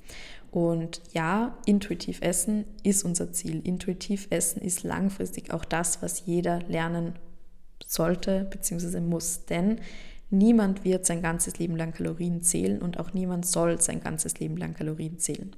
Und 0.53 1.03
ja, 1.13 1.59
intuitiv 1.67 2.21
essen 2.21 2.67
ist 2.85 3.05
unser 3.05 3.33
Ziel. 3.33 3.67
Intuitiv 3.67 4.29
essen 4.31 4.63
ist 4.63 4.85
langfristig 4.85 5.53
auch 5.53 5.65
das, 5.65 6.03
was 6.03 6.25
jeder 6.25 6.61
lernen 6.69 7.15
sollte 7.87 8.47
bzw. 8.51 9.01
muss. 9.01 9.45
Denn 9.47 9.81
niemand 10.33 10.85
wird 10.85 11.07
sein 11.07 11.23
ganzes 11.23 11.59
Leben 11.59 11.77
lang 11.77 11.93
Kalorien 11.93 12.43
zählen 12.43 12.81
und 12.81 12.99
auch 12.99 13.13
niemand 13.13 13.47
soll 13.47 13.81
sein 13.81 14.01
ganzes 14.01 14.41
Leben 14.41 14.57
lang 14.57 14.75
Kalorien 14.75 15.19
zählen. 15.19 15.53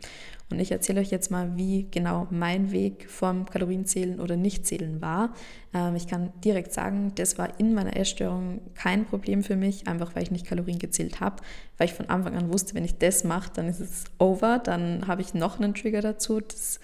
Und 0.51 0.61
ich 0.61 0.73
erzähle 0.73 1.01
euch 1.01 1.11
jetzt 1.11 1.31
mal, 1.31 1.57
wie 1.57 1.89
genau 1.91 2.27
mein 2.31 2.71
Weg 2.71 3.09
vom 3.09 3.47
Kalorienzählen 3.47 4.21
oder 4.21 4.37
Nichtzählen 4.37 5.01
war. 5.01 5.33
Ähm, 5.73 5.97
ich 5.97 6.07
kann 6.07 6.33
direkt 6.45 6.73
sagen, 6.73 7.13
das 7.15 7.39
war 7.39 7.59
in 7.59 7.73
meiner 7.73 7.97
Essstörung 7.97 8.61
kein 8.75 9.07
Problem 9.07 9.43
für 9.43 9.57
mich, 9.57 9.89
einfach 9.89 10.15
weil 10.15 10.25
ich 10.25 10.31
nicht 10.31 10.47
Kalorien 10.47 10.79
gezählt 10.79 11.21
habe, 11.21 11.37
weil 11.79 11.87
ich 11.87 11.95
von 11.95 12.11
Anfang 12.11 12.37
an 12.37 12.53
wusste, 12.53 12.75
wenn 12.75 12.85
ich 12.85 12.99
das 12.99 13.25
mache, 13.25 13.51
dann 13.55 13.69
ist 13.69 13.81
es 13.81 14.05
over, 14.19 14.59
dann 14.59 15.07
habe 15.07 15.23
ich 15.23 15.35
noch 15.35 15.59
einen 15.59 15.75
Trigger 15.75 16.03
dazu. 16.03 16.41
Das 16.41 16.79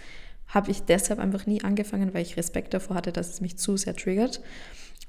habe 0.46 0.70
ich 0.70 0.82
deshalb 0.82 1.20
einfach 1.20 1.46
nie 1.46 1.62
angefangen, 1.62 2.14
weil 2.14 2.22
ich 2.22 2.36
Respekt 2.36 2.74
davor 2.74 2.96
hatte, 2.96 3.12
dass 3.12 3.30
es 3.30 3.40
mich 3.40 3.56
zu 3.56 3.76
sehr 3.76 3.94
triggert. 3.94 4.40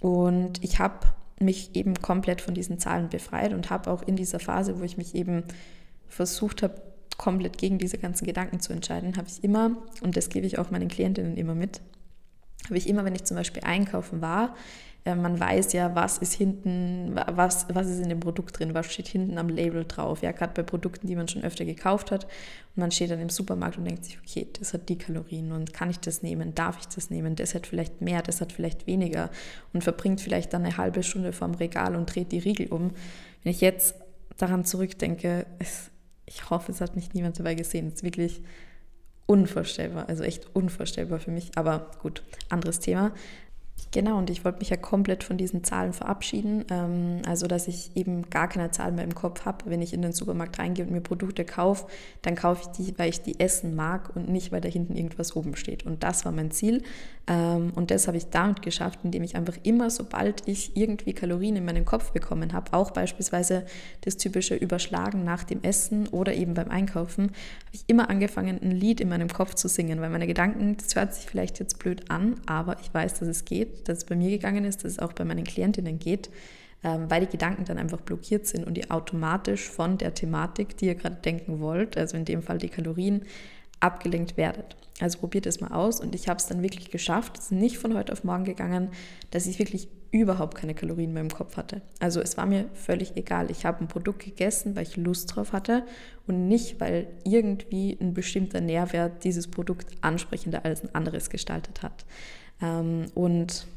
Und 0.02 0.62
ich 0.64 0.80
habe 0.80 1.08
mich 1.40 1.76
eben 1.76 1.94
komplett 2.02 2.42
von 2.42 2.54
diesen 2.54 2.80
Zahlen 2.80 3.10
befreit 3.10 3.54
und 3.54 3.70
habe 3.70 3.90
auch 3.90 4.02
in 4.02 4.16
dieser 4.16 4.40
Phase, 4.40 4.80
wo 4.80 4.84
ich 4.84 4.98
mich 4.98 5.16
eben 5.16 5.44
versucht 6.08 6.64
habe, 6.64 6.82
komplett 7.18 7.58
gegen 7.58 7.78
diese 7.78 8.00
ganzen 8.00 8.26
Gedanken 8.26 8.60
zu 8.60 8.74
entscheiden, 8.74 9.16
habe 9.16 9.28
ich 9.28 9.44
immer, 9.44 9.78
und 10.02 10.18
das 10.18 10.30
gebe 10.30 10.48
ich 10.48 10.58
auch 10.58 10.72
meinen 10.72 10.88
Klientinnen 10.88 11.38
immer 11.38 11.54
mit, 11.54 11.82
habe 12.66 12.78
ich 12.78 12.90
immer, 12.90 13.06
wenn 13.06 13.16
ich 13.16 13.26
zum 13.26 13.38
Beispiel 13.38 13.64
einkaufen 13.64 14.22
war, 14.22 14.56
man 15.04 15.40
weiß 15.40 15.74
ja, 15.74 15.96
was 15.96 16.20
ist 16.20 16.34
hinten, 16.34 17.16
was, 17.16 17.66
was 17.74 17.88
ist 17.88 18.00
in 18.00 18.10
dem 18.10 18.20
Produkt 18.20 18.60
drin, 18.60 18.76
was 18.76 18.86
steht 18.86 19.08
hinten 19.08 19.40
am 19.40 19.50
Label 19.50 19.84
drauf. 19.86 20.22
Ja, 20.22 20.32
gerade 20.32 20.54
bei 20.54 20.62
Produkten, 20.62 21.08
die 21.08 21.16
man 21.16 21.28
schon 21.28 21.44
öfter 21.44 21.66
gekauft 21.66 22.12
hat. 22.12 22.26
Und 22.76 22.82
man 22.82 22.92
steht 22.92 23.10
dann 23.10 23.20
im 23.20 23.30
Supermarkt 23.30 23.78
und 23.78 23.86
denkt 23.86 24.06
sich, 24.06 24.20
okay, 24.20 24.48
das 24.60 24.74
hat 24.74 24.90
die 24.90 25.00
Kalorien 25.00 25.52
und 25.54 25.74
kann 25.74 25.90
ich 25.90 26.00
das 26.00 26.22
nehmen, 26.22 26.54
darf 26.54 26.78
ich 26.80 26.88
das 26.88 27.10
nehmen, 27.10 27.36
das 27.36 27.56
hat 27.56 27.66
vielleicht 27.66 28.02
mehr, 28.02 28.22
das 28.22 28.42
hat 28.42 28.52
vielleicht 28.52 28.86
weniger 28.86 29.32
und 29.74 29.84
verbringt 29.84 30.22
vielleicht 30.22 30.54
dann 30.54 30.66
eine 30.66 30.78
halbe 30.78 31.02
Stunde 31.02 31.34
vorm 31.34 31.56
Regal 31.56 31.96
und 31.96 32.14
dreht 32.14 32.32
die 32.32 32.40
Riegel 32.40 32.68
um. 32.68 32.92
Wenn 33.44 33.52
ich 33.52 33.62
jetzt 33.62 33.96
daran 34.38 34.66
zurückdenke, 34.66 35.48
es, 35.58 35.90
ich 36.28 36.50
hoffe, 36.52 36.72
es 36.72 36.80
hat 36.80 36.96
mich 36.96 37.14
niemand 37.14 37.40
dabei 37.40 37.56
gesehen. 37.56 37.88
Es 37.88 37.96
ist 37.96 38.04
wirklich 38.04 38.42
unvorstellbar, 39.26 40.08
also 40.10 40.24
echt 40.24 40.56
unvorstellbar 40.56 41.20
für 41.20 41.32
mich. 41.32 41.52
Aber 41.56 41.92
gut, 42.02 42.22
anderes 42.50 42.80
Thema. 42.80 43.14
Genau, 43.90 44.18
und 44.18 44.30
ich 44.30 44.46
wollte 44.46 44.60
mich 44.60 44.70
ja 44.70 44.78
komplett 44.78 45.24
von 45.24 45.38
diesen 45.38 45.64
Zahlen 45.64 45.94
verabschieden. 45.94 46.66
Ähm, 46.70 47.22
also, 47.26 47.48
dass 47.48 47.68
ich 47.68 47.92
eben 47.96 48.30
gar 48.30 48.48
keine 48.48 48.72
Zahlen 48.72 48.96
mehr 48.96 49.04
im 49.04 49.16
Kopf 49.16 49.46
habe. 49.46 49.66
Wenn 49.66 49.82
ich 49.82 49.94
in 49.94 50.02
den 50.02 50.14
Supermarkt 50.14 50.60
reingehe 50.60 50.86
und 50.86 50.92
mir 50.92 51.02
Produkte 51.02 51.44
kaufe, 51.46 51.88
dann 52.22 52.36
kaufe 52.36 52.62
ich 52.62 52.68
die, 52.86 52.98
weil 53.00 53.10
ich 53.10 53.22
die 53.22 53.40
essen 53.40 53.76
mag 53.76 54.16
und 54.16 54.30
nicht, 54.30 54.52
weil 54.52 54.62
da 54.62 54.70
hinten 54.70 54.96
irgendwas 54.96 55.36
oben 55.36 55.56
steht. 55.56 55.86
Und 55.86 56.04
das 56.04 56.26
war 56.26 56.32
mein 56.32 56.52
Ziel. 56.52 56.84
Ähm, 57.28 57.72
und 57.76 57.92
das 57.92 58.08
habe 58.08 58.18
ich 58.18 58.28
damit 58.28 58.62
geschafft, 58.62 59.00
indem 59.04 59.24
ich 59.24 59.36
einfach 59.36 59.58
immer, 59.64 59.90
sobald 59.90 60.48
ich 60.48 60.78
irgendwie 60.78 61.14
Kalorien 61.14 61.56
in 61.56 61.66
meinen 61.66 61.86
Kopf 61.86 62.12
bekommen 62.12 62.54
habe, 62.54 62.74
auch 62.74 62.92
beispielsweise 62.92 63.66
das 64.02 64.18
typische 64.18 64.56
Überschlagen 64.56 65.24
nach 65.24 65.44
dem 65.44 65.64
Essen 65.64 66.08
oder 66.08 66.34
eben 66.34 66.54
beim 66.54 66.70
Einkaufen, 66.70 67.26
habe 67.26 67.74
ich 67.74 67.84
immer 67.88 68.10
angefangen, 68.10 68.60
ein 68.62 68.72
Lied 68.72 69.02
in 69.02 69.10
meinem 69.10 69.30
Kopf 69.30 69.56
zu 69.56 69.68
singen, 69.68 70.02
weil 70.02 70.10
meine 70.10 70.28
Gedanken, 70.28 70.78
das 70.78 70.96
hört 70.96 71.14
sich 71.14 71.26
vielleicht 71.26 71.60
jetzt 71.60 71.80
blöd 71.80 72.10
an, 72.10 72.36
aber 72.46 72.80
ich 72.82 72.94
weiß, 72.94 73.20
dass 73.20 73.28
es 73.28 73.46
geht 73.46 73.71
dass 73.86 74.00
es 74.00 74.06
bei 74.06 74.16
mir 74.16 74.30
gegangen 74.30 74.66
ist, 74.66 74.84
dass 74.84 74.94
es 74.94 75.00
auch 75.00 75.14
bei 75.14 75.26
meinen 75.26 75.44
Klientinnen 75.44 76.00
geht, 76.00 76.30
ähm, 76.84 77.10
weil 77.10 77.22
die 77.22 77.32
Gedanken 77.32 77.66
dann 77.66 77.78
einfach 77.78 78.02
blockiert 78.02 78.48
sind 78.48 78.66
und 78.66 78.78
ihr 78.78 78.92
automatisch 78.92 79.70
von 79.70 79.98
der 79.98 80.14
Thematik, 80.14 80.78
die 80.78 80.88
ihr 80.88 80.96
gerade 80.96 81.18
denken 81.18 81.60
wollt, 81.60 81.98
also 81.98 82.18
in 82.18 82.26
dem 82.26 82.42
Fall 82.42 82.58
die 82.58 82.70
Kalorien, 82.70 83.24
abgelenkt 83.80 84.38
werdet. 84.38 84.76
Also 85.00 85.18
probiert 85.18 85.48
es 85.48 85.60
mal 85.60 85.72
aus 85.72 86.00
und 86.00 86.14
ich 86.14 86.28
habe 86.28 86.38
es 86.38 86.46
dann 86.46 86.62
wirklich 86.62 86.92
geschafft. 86.92 87.38
Es 87.38 87.46
ist 87.46 87.52
nicht 87.52 87.78
von 87.78 87.96
heute 87.96 88.14
auf 88.14 88.24
morgen 88.24 88.44
gegangen, 88.44 88.90
dass 89.32 89.48
ich 89.48 89.58
wirklich 89.58 89.90
überhaupt 90.12 90.58
keine 90.58 90.76
Kalorien 90.76 91.14
mehr 91.14 91.24
im 91.24 91.30
Kopf 91.30 91.58
hatte. 91.58 91.82
Also 92.00 92.20
es 92.22 92.38
war 92.38 92.46
mir 92.46 92.66
völlig 92.74 93.16
egal. 93.16 93.50
Ich 93.50 93.66
habe 93.66 93.80
ein 93.80 93.88
Produkt 93.88 94.24
gegessen, 94.24 94.76
weil 94.76 94.84
ich 94.84 94.98
Lust 94.98 95.36
drauf 95.36 95.54
hatte 95.54 95.86
und 96.28 96.48
nicht, 96.48 96.80
weil 96.80 97.08
irgendwie 97.24 97.98
ein 98.00 98.14
bestimmter 98.14 98.62
Nährwert 98.62 99.24
dieses 99.24 99.48
Produkt 99.48 99.88
ansprechender 100.02 100.66
als 100.66 100.84
ein 100.84 100.94
anderes 100.94 101.30
gestaltet 101.30 101.82
hat. 101.82 102.06
Ähm, 102.62 103.06
und, 103.16 103.68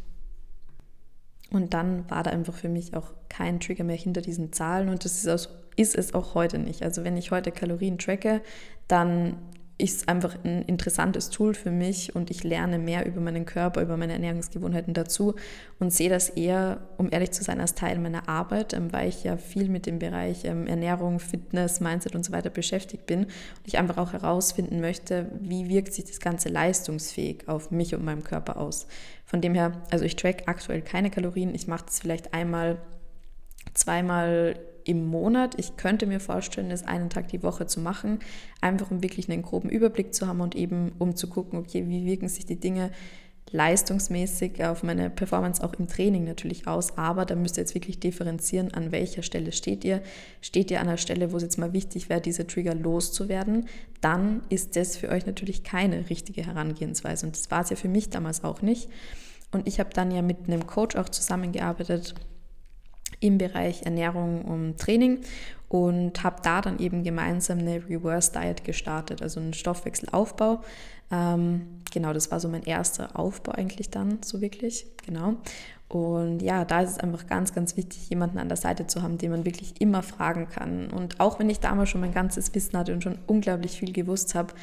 und 1.51 1.75
dann 1.75 2.09
war 2.11 2.23
da 2.23 2.31
einfach 2.31 2.55
für 2.55 2.69
mich 2.69 2.97
auch 2.97 3.13
kein 3.29 3.61
Trigger 3.61 3.85
mehr 3.85 3.97
hinter 3.97 4.21
diesen 4.21 4.53
Zahlen 4.53 4.89
und 4.89 5.05
das 5.05 5.25
ist, 5.25 5.29
auch, 5.29 5.51
ist 5.77 5.97
es 5.97 6.15
auch 6.15 6.35
heute 6.35 6.59
nicht. 6.59 6.83
Also 6.83 7.05
wenn 7.05 7.17
ich 7.17 7.31
heute 7.31 7.51
Kalorien 7.51 7.99
tracke, 7.99 8.43
dann 8.89 9.37
ist 9.77 10.09
einfach 10.09 10.37
ein 10.45 10.63
interessantes 10.63 11.31
Tool 11.31 11.53
für 11.55 11.73
mich 11.73 12.15
und 12.15 12.31
ich 12.31 12.45
lerne 12.45 12.79
mehr 12.79 13.07
über 13.07 13.21
meinen 13.21 13.45
Körper, 13.45 13.83
über 13.83 13.97
meine 13.97 14.13
Ernährungsgewohnheiten 14.13 14.95
dazu 14.95 15.35
und 15.81 15.93
sehe 15.93 16.09
das 16.09 16.29
eher, 16.29 16.89
um 16.97 17.09
ehrlich 17.11 17.33
zu 17.33 17.43
sein, 17.43 17.61
als 17.61 17.75
Teil 17.75 17.99
meiner 17.99 18.29
Arbeit, 18.29 18.73
ähm, 18.73 18.93
weil 18.93 19.09
ich 19.09 19.25
ja 19.25 19.37
viel 19.37 19.69
mit 19.69 19.87
dem 19.87 19.99
Bereich 19.99 20.45
ähm, 20.45 20.69
Ernährung, 20.69 21.19
Fitness, 21.19 21.81
Mindset 21.81 22.15
und 22.15 22.25
so 22.25 22.33
weiter 22.33 22.51
beschäftigt 22.51 23.07
bin 23.07 23.25
und 23.25 23.67
ich 23.67 23.77
einfach 23.77 23.99
auch 23.99 24.13
herausfinden 24.13 24.81
möchte, 24.81 25.27
wie 25.41 25.69
wirkt 25.69 25.93
sich 25.93 26.05
das 26.05 26.21
Ganze 26.21 26.51
leistungsfähig 26.51 27.49
auf 27.49 27.73
mich 27.73 27.97
und 27.97 28.05
meinem 28.05 28.23
Körper 28.23 28.59
aus. 28.59 28.87
Von 29.25 29.41
dem 29.41 29.55
her, 29.55 29.83
also 29.91 30.05
ich 30.05 30.15
track 30.15 30.45
aktuell 30.47 30.83
keine 30.83 31.11
Kalorien, 31.11 31.53
ich 31.53 31.67
mache 31.67 31.87
das 31.87 31.99
vielleicht 31.99 32.33
einmal, 32.33 32.79
zweimal 33.73 34.57
im 34.85 35.07
Monat. 35.07 35.59
Ich 35.59 35.77
könnte 35.77 36.07
mir 36.07 36.21
vorstellen, 36.21 36.71
das 36.71 36.85
einen 36.85 37.11
Tag 37.11 37.29
die 37.29 37.43
Woche 37.43 37.67
zu 37.67 37.81
machen, 37.81 38.19
einfach 38.61 38.91
um 38.91 39.03
wirklich 39.03 39.31
einen 39.31 39.43
groben 39.43 39.69
Überblick 39.69 40.15
zu 40.15 40.27
haben 40.27 40.41
und 40.41 40.55
eben 40.55 40.93
um 40.99 41.17
zu 41.17 41.29
gucken, 41.29 41.59
okay, 41.59 41.85
wie 41.89 42.05
wirken 42.05 42.29
sich 42.29 42.47
die 42.47 42.61
Dinge 42.61 42.91
leistungsmäßig 43.51 44.65
auf 44.65 44.83
meine 44.83 45.11
Performance 45.11 45.63
auch 45.63 45.75
im 45.75 45.87
Training 45.87 46.25
natürlich 46.25 46.67
aus, 46.67 46.99
aber 46.99 47.25
da 47.25 47.37
müsst 47.37 47.57
ihr 47.57 47.63
jetzt 47.63 47.75
wirklich 47.75 48.01
differenzieren, 48.01 48.75
an 48.75 48.91
welcher 48.91 49.23
Stelle 49.23 49.53
steht 49.53 49.85
ihr. 49.85 50.03
Steht 50.41 50.71
ihr 50.71 50.81
an 50.81 50.89
einer 50.89 50.97
Stelle, 50.97 51.31
wo 51.31 51.37
es 51.37 51.45
jetzt 51.45 51.59
mal 51.59 51.73
wichtig 51.73 52.09
wäre, 52.09 52.21
diese 52.21 52.47
Trigger 52.47 52.75
loszuwerden, 52.75 53.67
dann 54.01 54.43
ist 54.49 54.77
das 54.77 54.97
für 54.97 55.09
euch 55.09 55.27
natürlich 55.27 55.63
keine 55.63 56.11
richtige 56.11 56.45
Herangehensweise 56.45 57.27
und 57.27 57.37
das 57.37 57.51
war 57.51 57.63
es 57.63 57.71
ja 57.71 57.77
für 57.77 57.89
mich 57.89 58.11
damals 58.11 58.43
auch 58.43 58.61
nicht. 58.61 58.89
Und 59.53 59.69
ich 59.69 59.79
habe 59.79 59.91
dann 59.95 60.11
ja 60.11 60.21
mit 60.21 60.49
einem 60.49 60.67
Coach 60.67 60.97
auch 60.97 61.09
zusammengearbeitet, 61.09 62.15
im 63.21 63.39
Bereich 63.39 63.83
Ernährung 63.83 64.43
und 64.43 64.79
Training 64.79 65.21
und 65.69 66.23
habe 66.23 66.37
da 66.43 66.61
dann 66.61 66.79
eben 66.79 67.03
gemeinsam 67.03 67.59
eine 67.59 67.83
Reverse 67.89 68.33
Diet 68.33 68.65
gestartet, 68.65 69.23
also 69.23 69.41
einen 69.41 69.55
Stoffwechselaufbau. 69.55 70.61
Ähm, 71.11 71.81
genau, 71.93 72.13
das 72.13 72.31
war 72.31 72.41
so 72.41 72.49
mein 72.49 72.63
erster 72.63 73.19
Aufbau 73.19 73.53
eigentlich 73.53 73.91
dann, 73.91 74.19
so 74.23 74.41
wirklich, 74.41 74.87
genau. 75.05 75.35
Und 75.89 76.41
ja, 76.43 76.65
da 76.65 76.81
ist 76.81 76.91
es 76.91 76.99
einfach 76.99 77.27
ganz, 77.27 77.53
ganz 77.53 77.77
wichtig, 77.77 78.09
jemanden 78.09 78.39
an 78.39 78.49
der 78.49 78.57
Seite 78.57 78.87
zu 78.87 79.03
haben, 79.03 79.19
den 79.19 79.31
man 79.31 79.45
wirklich 79.45 79.81
immer 79.81 80.03
fragen 80.03 80.49
kann. 80.49 80.91
Und 80.91 81.21
auch 81.21 81.39
wenn 81.39 81.51
ich 81.51 81.61
damals 81.61 81.91
schon 81.91 82.01
mein 82.01 82.15
ganzes 82.15 82.55
Wissen 82.55 82.79
hatte 82.79 82.93
und 82.93 83.03
schon 83.03 83.19
unglaublich 83.27 83.79
viel 83.79 83.93
gewusst 83.93 84.35
habe, 84.35 84.55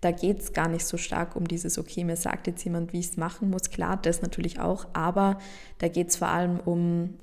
da 0.00 0.10
geht 0.10 0.40
es 0.40 0.52
gar 0.52 0.68
nicht 0.68 0.86
so 0.86 0.96
stark 0.96 1.36
um 1.36 1.46
dieses, 1.46 1.78
okay, 1.78 2.04
mir 2.04 2.16
sagt 2.16 2.46
jetzt 2.46 2.64
jemand, 2.64 2.92
wie 2.92 3.00
ich 3.00 3.10
es 3.10 3.16
machen 3.16 3.50
muss. 3.50 3.70
Klar, 3.70 3.98
das 4.00 4.22
natürlich 4.22 4.58
auch, 4.58 4.86
aber 4.92 5.38
da 5.78 5.88
geht 5.88 6.08
es 6.08 6.16
vor 6.16 6.28
allem 6.28 6.58
um 6.60 7.14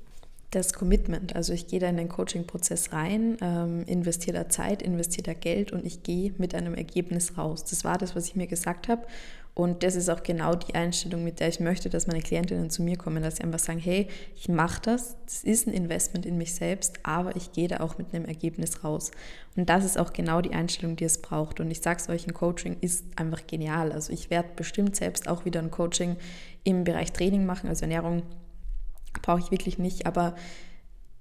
das 0.51 0.73
Commitment. 0.73 1.35
Also 1.35 1.53
ich 1.53 1.67
gehe 1.67 1.79
da 1.79 1.87
in 1.87 1.97
den 1.97 2.09
Coaching-Prozess 2.09 2.93
rein, 2.93 3.37
ähm, 3.41 3.83
investiere 3.85 4.37
da 4.37 4.49
Zeit, 4.49 4.81
investiere 4.81 5.23
da 5.23 5.33
Geld 5.33 5.71
und 5.71 5.85
ich 5.85 6.03
gehe 6.03 6.33
mit 6.37 6.55
einem 6.55 6.73
Ergebnis 6.73 7.37
raus. 7.37 7.65
Das 7.65 7.83
war 7.83 7.97
das, 7.97 8.15
was 8.15 8.27
ich 8.27 8.35
mir 8.35 8.47
gesagt 8.47 8.87
habe. 8.87 9.05
Und 9.57 9.81
das 9.81 9.95
ist 9.95 10.07
auch 10.09 10.21
genau 10.21 10.53
die 10.53 10.75
Einstellung, 10.75 11.23
mit 11.23 11.39
der 11.39 11.47
ich 11.47 11.59
möchte, 11.59 11.89
dass 11.89 12.05
meine 12.05 12.21
Klientinnen 12.21 12.69
zu 12.69 12.83
mir 12.83 12.95
kommen, 12.95 13.23
dass 13.23 13.37
sie 13.37 13.43
einfach 13.43 13.57
sagen, 13.57 13.79
hey, 13.79 14.07
ich 14.35 14.49
mache 14.49 14.79
das, 14.83 15.15
das 15.25 15.43
ist 15.43 15.65
ein 15.65 15.73
Investment 15.73 16.27
in 16.27 16.37
mich 16.37 16.53
selbst, 16.53 16.99
aber 17.01 17.35
ich 17.35 17.53
gehe 17.53 17.67
da 17.67 17.79
auch 17.79 17.97
mit 17.97 18.13
einem 18.13 18.25
Ergebnis 18.25 18.83
raus. 18.83 19.09
Und 19.55 19.67
das 19.67 19.83
ist 19.83 19.97
auch 19.97 20.13
genau 20.13 20.41
die 20.41 20.53
Einstellung, 20.53 20.95
die 20.95 21.05
es 21.05 21.23
braucht. 21.23 21.59
Und 21.59 21.71
ich 21.71 21.81
sage 21.81 21.99
es 21.99 22.07
euch, 22.07 22.27
ein 22.27 22.35
Coaching 22.35 22.77
ist 22.81 23.03
einfach 23.15 23.47
genial. 23.47 23.91
Also 23.91 24.13
ich 24.13 24.29
werde 24.29 24.49
bestimmt 24.55 24.95
selbst 24.95 25.27
auch 25.27 25.43
wieder 25.43 25.59
ein 25.59 25.71
Coaching 25.71 26.17
im 26.63 26.83
Bereich 26.83 27.11
Training 27.11 27.47
machen, 27.47 27.67
also 27.67 27.81
Ernährung 27.81 28.21
brauche 29.21 29.39
ich 29.39 29.51
wirklich 29.51 29.77
nicht, 29.77 30.05
aber 30.05 30.35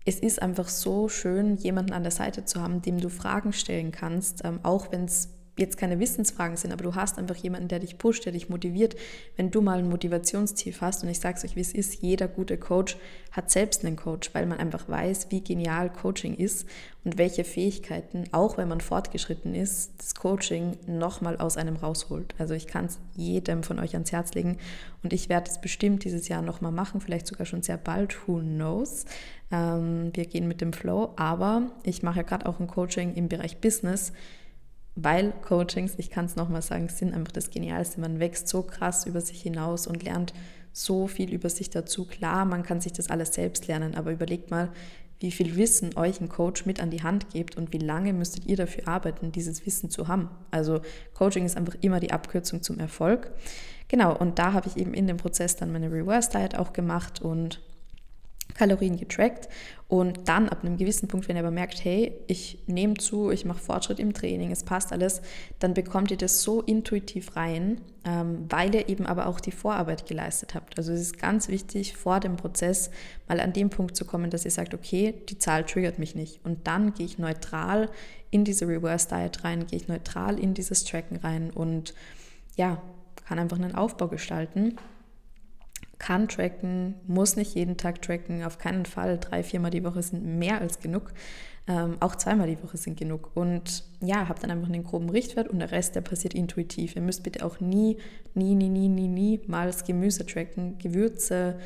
es 0.04 0.20
ist 0.20 0.40
einfach 0.40 0.68
so 0.68 1.08
schön, 1.08 1.56
jemanden 1.56 1.92
an 1.92 2.04
der 2.04 2.12
Seite 2.12 2.44
zu 2.44 2.62
haben, 2.62 2.80
dem 2.80 3.00
du 3.00 3.08
Fragen 3.08 3.52
stellen 3.52 3.90
kannst, 3.90 4.44
ähm, 4.44 4.60
auch 4.62 4.92
wenn 4.92 5.04
es 5.04 5.30
jetzt 5.58 5.78
keine 5.78 5.98
Wissensfragen 5.98 6.56
sind, 6.56 6.72
aber 6.72 6.82
du 6.82 6.94
hast 6.94 7.18
einfach 7.18 7.36
jemanden, 7.36 7.68
der 7.68 7.78
dich 7.78 7.98
pusht, 7.98 8.26
der 8.26 8.32
dich 8.32 8.48
motiviert. 8.48 8.94
Wenn 9.36 9.50
du 9.50 9.62
mal 9.62 9.78
ein 9.78 9.88
Motivationstief 9.88 10.80
hast, 10.80 11.02
und 11.02 11.08
ich 11.08 11.20
sage 11.20 11.38
es 11.38 11.44
euch, 11.44 11.56
wie 11.56 11.60
es 11.60 11.72
ist, 11.72 12.02
jeder 12.02 12.28
gute 12.28 12.58
Coach 12.58 12.96
hat 13.32 13.50
selbst 13.50 13.84
einen 13.84 13.96
Coach, 13.96 14.30
weil 14.34 14.46
man 14.46 14.58
einfach 14.58 14.88
weiß, 14.88 15.28
wie 15.30 15.40
genial 15.42 15.90
Coaching 15.90 16.34
ist 16.36 16.66
und 17.04 17.18
welche 17.18 17.44
Fähigkeiten, 17.44 18.24
auch 18.32 18.58
wenn 18.58 18.68
man 18.68 18.80
fortgeschritten 18.80 19.54
ist, 19.54 19.92
das 19.98 20.14
Coaching 20.14 20.76
nochmal 20.86 21.36
aus 21.38 21.56
einem 21.56 21.76
rausholt. 21.76 22.34
Also 22.38 22.54
ich 22.54 22.66
kann 22.66 22.86
es 22.86 22.98
jedem 23.14 23.62
von 23.62 23.78
euch 23.78 23.94
ans 23.94 24.12
Herz 24.12 24.34
legen 24.34 24.58
und 25.02 25.12
ich 25.12 25.28
werde 25.28 25.50
es 25.50 25.60
bestimmt 25.60 26.04
dieses 26.04 26.28
Jahr 26.28 26.42
nochmal 26.42 26.72
machen, 26.72 27.00
vielleicht 27.00 27.26
sogar 27.26 27.46
schon 27.46 27.62
sehr 27.62 27.78
bald, 27.78 28.26
who 28.26 28.40
knows. 28.40 29.06
Ähm, 29.50 30.10
wir 30.14 30.26
gehen 30.26 30.48
mit 30.48 30.60
dem 30.60 30.72
Flow, 30.72 31.12
aber 31.16 31.70
ich 31.82 32.02
mache 32.02 32.18
ja 32.18 32.22
gerade 32.22 32.46
auch 32.46 32.60
ein 32.60 32.66
Coaching 32.66 33.14
im 33.14 33.28
Bereich 33.28 33.58
Business 33.58 34.12
weil 34.96 35.32
Coachings, 35.42 35.94
ich 35.98 36.10
kann 36.10 36.24
es 36.24 36.36
nochmal 36.36 36.62
sagen, 36.62 36.88
sind 36.88 37.14
einfach 37.14 37.32
das 37.32 37.50
Genialste. 37.50 38.00
Man 38.00 38.18
wächst 38.18 38.48
so 38.48 38.62
krass 38.62 39.06
über 39.06 39.20
sich 39.20 39.42
hinaus 39.42 39.86
und 39.86 40.02
lernt 40.02 40.32
so 40.72 41.06
viel 41.06 41.32
über 41.32 41.50
sich 41.50 41.70
dazu. 41.70 42.06
Klar, 42.06 42.46
man 42.46 42.62
kann 42.62 42.80
sich 42.80 42.92
das 42.92 43.10
alles 43.10 43.34
selbst 43.34 43.66
lernen, 43.68 43.94
aber 43.94 44.10
überlegt 44.10 44.50
mal, 44.50 44.70
wie 45.20 45.30
viel 45.30 45.56
Wissen 45.56 45.96
euch 45.96 46.20
ein 46.20 46.28
Coach 46.28 46.66
mit 46.66 46.80
an 46.80 46.90
die 46.90 47.02
Hand 47.02 47.30
gibt 47.30 47.56
und 47.56 47.72
wie 47.72 47.78
lange 47.78 48.12
müsstet 48.12 48.46
ihr 48.46 48.56
dafür 48.56 48.88
arbeiten, 48.88 49.32
dieses 49.32 49.64
Wissen 49.64 49.90
zu 49.90 50.08
haben. 50.08 50.30
Also 50.50 50.80
Coaching 51.14 51.44
ist 51.44 51.56
einfach 51.56 51.76
immer 51.80 52.00
die 52.00 52.12
Abkürzung 52.12 52.62
zum 52.62 52.78
Erfolg. 52.78 53.32
Genau, 53.88 54.16
und 54.16 54.38
da 54.38 54.52
habe 54.52 54.68
ich 54.68 54.76
eben 54.76 54.94
in 54.94 55.06
dem 55.06 55.16
Prozess 55.16 55.56
dann 55.56 55.72
meine 55.72 55.90
Reverse 55.92 56.30
Diet 56.30 56.56
auch 56.56 56.72
gemacht 56.72 57.22
und 57.22 57.60
Kalorien 58.56 58.96
getrackt 58.96 59.48
und 59.88 60.28
dann 60.28 60.48
ab 60.48 60.64
einem 60.64 60.76
gewissen 60.76 61.06
Punkt, 61.06 61.28
wenn 61.28 61.36
ihr 61.36 61.42
aber 61.42 61.52
merkt, 61.52 61.84
hey, 61.84 62.12
ich 62.26 62.58
nehme 62.66 62.94
zu, 62.94 63.30
ich 63.30 63.44
mache 63.44 63.60
Fortschritt 63.60 64.00
im 64.00 64.12
Training, 64.12 64.50
es 64.50 64.64
passt 64.64 64.92
alles, 64.92 65.22
dann 65.60 65.74
bekommt 65.74 66.10
ihr 66.10 66.16
das 66.16 66.42
so 66.42 66.60
intuitiv 66.60 67.36
rein, 67.36 67.80
ähm, 68.04 68.46
weil 68.48 68.74
ihr 68.74 68.88
eben 68.88 69.06
aber 69.06 69.26
auch 69.26 69.38
die 69.38 69.52
Vorarbeit 69.52 70.06
geleistet 70.06 70.54
habt. 70.54 70.76
Also 70.76 70.92
es 70.92 71.00
ist 71.00 71.18
ganz 71.18 71.48
wichtig, 71.48 71.96
vor 71.96 72.18
dem 72.18 72.36
Prozess 72.36 72.90
mal 73.28 73.38
an 73.38 73.52
den 73.52 73.70
Punkt 73.70 73.96
zu 73.96 74.04
kommen, 74.04 74.30
dass 74.30 74.44
ihr 74.44 74.50
sagt, 74.50 74.74
okay, 74.74 75.14
die 75.28 75.38
Zahl 75.38 75.64
triggert 75.64 76.00
mich 76.00 76.16
nicht. 76.16 76.44
Und 76.44 76.66
dann 76.66 76.92
gehe 76.94 77.06
ich 77.06 77.18
neutral 77.18 77.88
in 78.30 78.44
diese 78.44 78.66
Reverse 78.66 79.08
Diet 79.08 79.44
rein, 79.44 79.66
gehe 79.66 79.78
ich 79.78 79.86
neutral 79.86 80.38
in 80.38 80.54
dieses 80.54 80.84
Tracken 80.84 81.18
rein 81.18 81.50
und 81.50 81.94
ja, 82.56 82.82
kann 83.26 83.38
einfach 83.38 83.58
einen 83.58 83.74
Aufbau 83.74 84.08
gestalten 84.08 84.76
kann 85.98 86.28
tracken, 86.28 86.94
muss 87.06 87.36
nicht 87.36 87.54
jeden 87.54 87.76
Tag 87.76 88.02
tracken, 88.02 88.44
auf 88.44 88.58
keinen 88.58 88.86
Fall. 88.86 89.18
Drei, 89.18 89.42
viermal 89.42 89.70
die 89.70 89.84
Woche 89.84 90.02
sind 90.02 90.24
mehr 90.24 90.60
als 90.60 90.80
genug. 90.80 91.12
Ähm, 91.68 91.96
auch 91.98 92.14
zweimal 92.14 92.46
die 92.46 92.62
Woche 92.62 92.76
sind 92.76 92.96
genug. 92.96 93.30
Und 93.34 93.84
ja, 94.00 94.28
habt 94.28 94.42
dann 94.42 94.50
einfach 94.50 94.68
einen 94.68 94.84
groben 94.84 95.10
Richtwert 95.10 95.48
und 95.48 95.58
der 95.58 95.72
Rest, 95.72 95.96
der 95.96 96.00
passiert 96.00 96.34
intuitiv. 96.34 96.94
Ihr 96.94 97.02
müsst 97.02 97.22
bitte 97.22 97.44
auch 97.44 97.60
nie, 97.60 97.96
nie, 98.34 98.54
nie, 98.54 98.68
nie, 98.68 98.88
nie, 98.88 99.08
nie 99.08 99.40
mal 99.46 99.66
das 99.66 99.84
Gemüse 99.84 100.24
tracken. 100.24 100.78
Gewürze, 100.78 101.58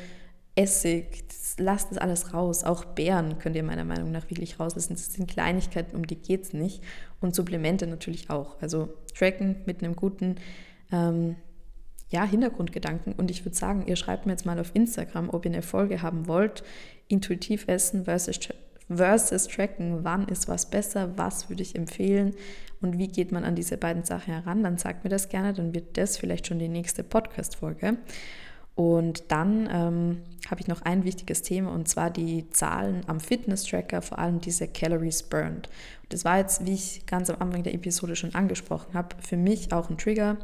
Essig, 0.55 1.27
das, 1.27 1.55
lasst 1.59 1.91
das 1.91 1.97
alles 1.97 2.33
raus. 2.33 2.63
Auch 2.63 2.83
Beeren 2.83 3.37
könnt 3.37 3.55
ihr 3.55 3.63
meiner 3.63 3.85
Meinung 3.85 4.11
nach 4.11 4.29
wirklich 4.29 4.59
rauslassen. 4.59 4.93
Das 4.93 5.13
sind 5.13 5.29
Kleinigkeiten, 5.29 5.95
um 5.95 6.07
die 6.07 6.15
geht 6.17 6.43
es 6.43 6.53
nicht. 6.53 6.83
Und 7.19 7.35
Supplemente 7.35 7.85
natürlich 7.85 8.29
auch. 8.29 8.61
Also 8.61 8.93
tracken 9.13 9.57
mit 9.65 9.83
einem 9.83 9.95
guten 9.95 10.35
ähm, 10.91 11.35
ja, 12.11 12.25
Hintergrundgedanken. 12.25 13.13
Und 13.13 13.31
ich 13.31 13.43
würde 13.45 13.55
sagen, 13.55 13.85
ihr 13.87 13.95
schreibt 13.95 14.25
mir 14.25 14.33
jetzt 14.33 14.45
mal 14.45 14.59
auf 14.59 14.71
Instagram, 14.73 15.29
ob 15.29 15.45
ihr 15.45 15.51
eine 15.51 15.61
Folge 15.61 16.01
haben 16.01 16.27
wollt. 16.27 16.63
Intuitiv 17.07 17.67
essen 17.67 18.05
versus, 18.05 18.39
versus 18.89 19.47
tracken. 19.47 20.03
Wann 20.03 20.27
ist 20.27 20.47
was 20.47 20.69
besser? 20.69 21.17
Was 21.17 21.49
würde 21.49 21.63
ich 21.63 21.75
empfehlen? 21.75 22.35
Und 22.81 22.97
wie 22.97 23.07
geht 23.07 23.31
man 23.31 23.45
an 23.45 23.55
diese 23.55 23.77
beiden 23.77 24.03
Sachen 24.03 24.33
heran? 24.33 24.63
Dann 24.63 24.77
sagt 24.77 25.03
mir 25.03 25.09
das 25.09 25.29
gerne. 25.29 25.53
Dann 25.53 25.73
wird 25.73 25.97
das 25.97 26.17
vielleicht 26.17 26.47
schon 26.47 26.59
die 26.59 26.67
nächste 26.67 27.03
Podcast-Folge. 27.03 27.97
Und 28.75 29.31
dann 29.31 29.69
ähm, 29.71 30.21
habe 30.49 30.61
ich 30.61 30.67
noch 30.67 30.81
ein 30.81 31.03
wichtiges 31.03 31.41
Thema 31.41 31.73
und 31.73 31.87
zwar 31.87 32.09
die 32.09 32.49
Zahlen 32.51 33.03
am 33.05 33.19
Fitness-Tracker, 33.19 34.01
vor 34.01 34.17
allem 34.17 34.39
diese 34.39 34.67
Calories 34.67 35.23
Burned. 35.23 35.67
Und 36.03 36.13
das 36.13 36.25
war 36.25 36.37
jetzt, 36.37 36.65
wie 36.65 36.73
ich 36.73 37.05
ganz 37.05 37.29
am 37.29 37.41
Anfang 37.41 37.63
der 37.63 37.73
Episode 37.73 38.15
schon 38.15 38.33
angesprochen 38.33 38.93
habe, 38.93 39.15
für 39.21 39.37
mich 39.37 39.73
auch 39.73 39.89
ein 39.89 39.97
Trigger, 39.97 40.37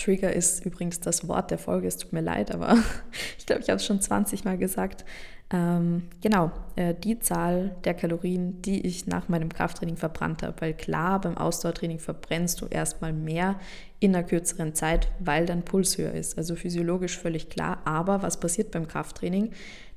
Trigger 0.00 0.32
ist 0.32 0.64
übrigens 0.64 1.00
das 1.00 1.28
Wort 1.28 1.50
der 1.50 1.58
Folge, 1.58 1.86
es 1.88 1.96
tut 1.96 2.12
mir 2.12 2.20
leid, 2.22 2.52
aber 2.52 2.76
ich 3.38 3.46
glaube, 3.46 3.62
ich 3.62 3.68
habe 3.68 3.76
es 3.76 3.84
schon 3.84 4.00
20 4.00 4.44
Mal 4.44 4.58
gesagt. 4.58 5.04
Ähm, 5.52 6.04
genau, 6.22 6.52
äh, 6.76 6.94
die 6.94 7.18
Zahl 7.18 7.74
der 7.84 7.94
Kalorien, 7.94 8.62
die 8.62 8.86
ich 8.86 9.08
nach 9.08 9.28
meinem 9.28 9.48
Krafttraining 9.48 9.96
verbrannt 9.96 10.44
habe. 10.44 10.54
Weil 10.60 10.74
klar, 10.74 11.20
beim 11.20 11.36
Ausdauertraining 11.36 11.98
verbrennst 11.98 12.60
du 12.60 12.66
erstmal 12.66 13.12
mehr 13.12 13.58
in 13.98 14.14
einer 14.14 14.24
kürzeren 14.24 14.74
Zeit, 14.74 15.08
weil 15.18 15.46
dein 15.46 15.64
Puls 15.64 15.98
höher 15.98 16.12
ist. 16.12 16.38
Also 16.38 16.54
physiologisch 16.54 17.18
völlig 17.18 17.48
klar. 17.48 17.78
Aber 17.84 18.22
was 18.22 18.38
passiert 18.38 18.70
beim 18.70 18.86
Krafttraining? 18.86 19.50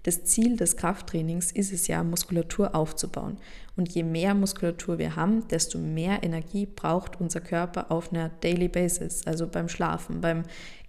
Das 0.03 0.25
Ziel 0.25 0.57
des 0.57 0.75
Krafttrainings 0.75 1.51
ist 1.51 1.71
es 1.71 1.87
ja, 1.87 2.03
Muskulatur 2.03 2.75
aufzubauen. 2.75 3.37
Und 3.75 3.89
je 3.89 4.03
mehr 4.03 4.35
Muskulatur 4.35 4.97
wir 4.97 5.15
haben, 5.15 5.47
desto 5.47 5.79
mehr 5.79 6.23
Energie 6.23 6.65
braucht 6.65 7.19
unser 7.19 7.39
Körper 7.39 7.89
auf 7.89 8.11
einer 8.11 8.29
Daily 8.41 8.67
Basis. 8.67 9.25
Also 9.25 9.47
beim 9.47 9.69
Schlafen, 9.69 10.21
beim 10.21 10.43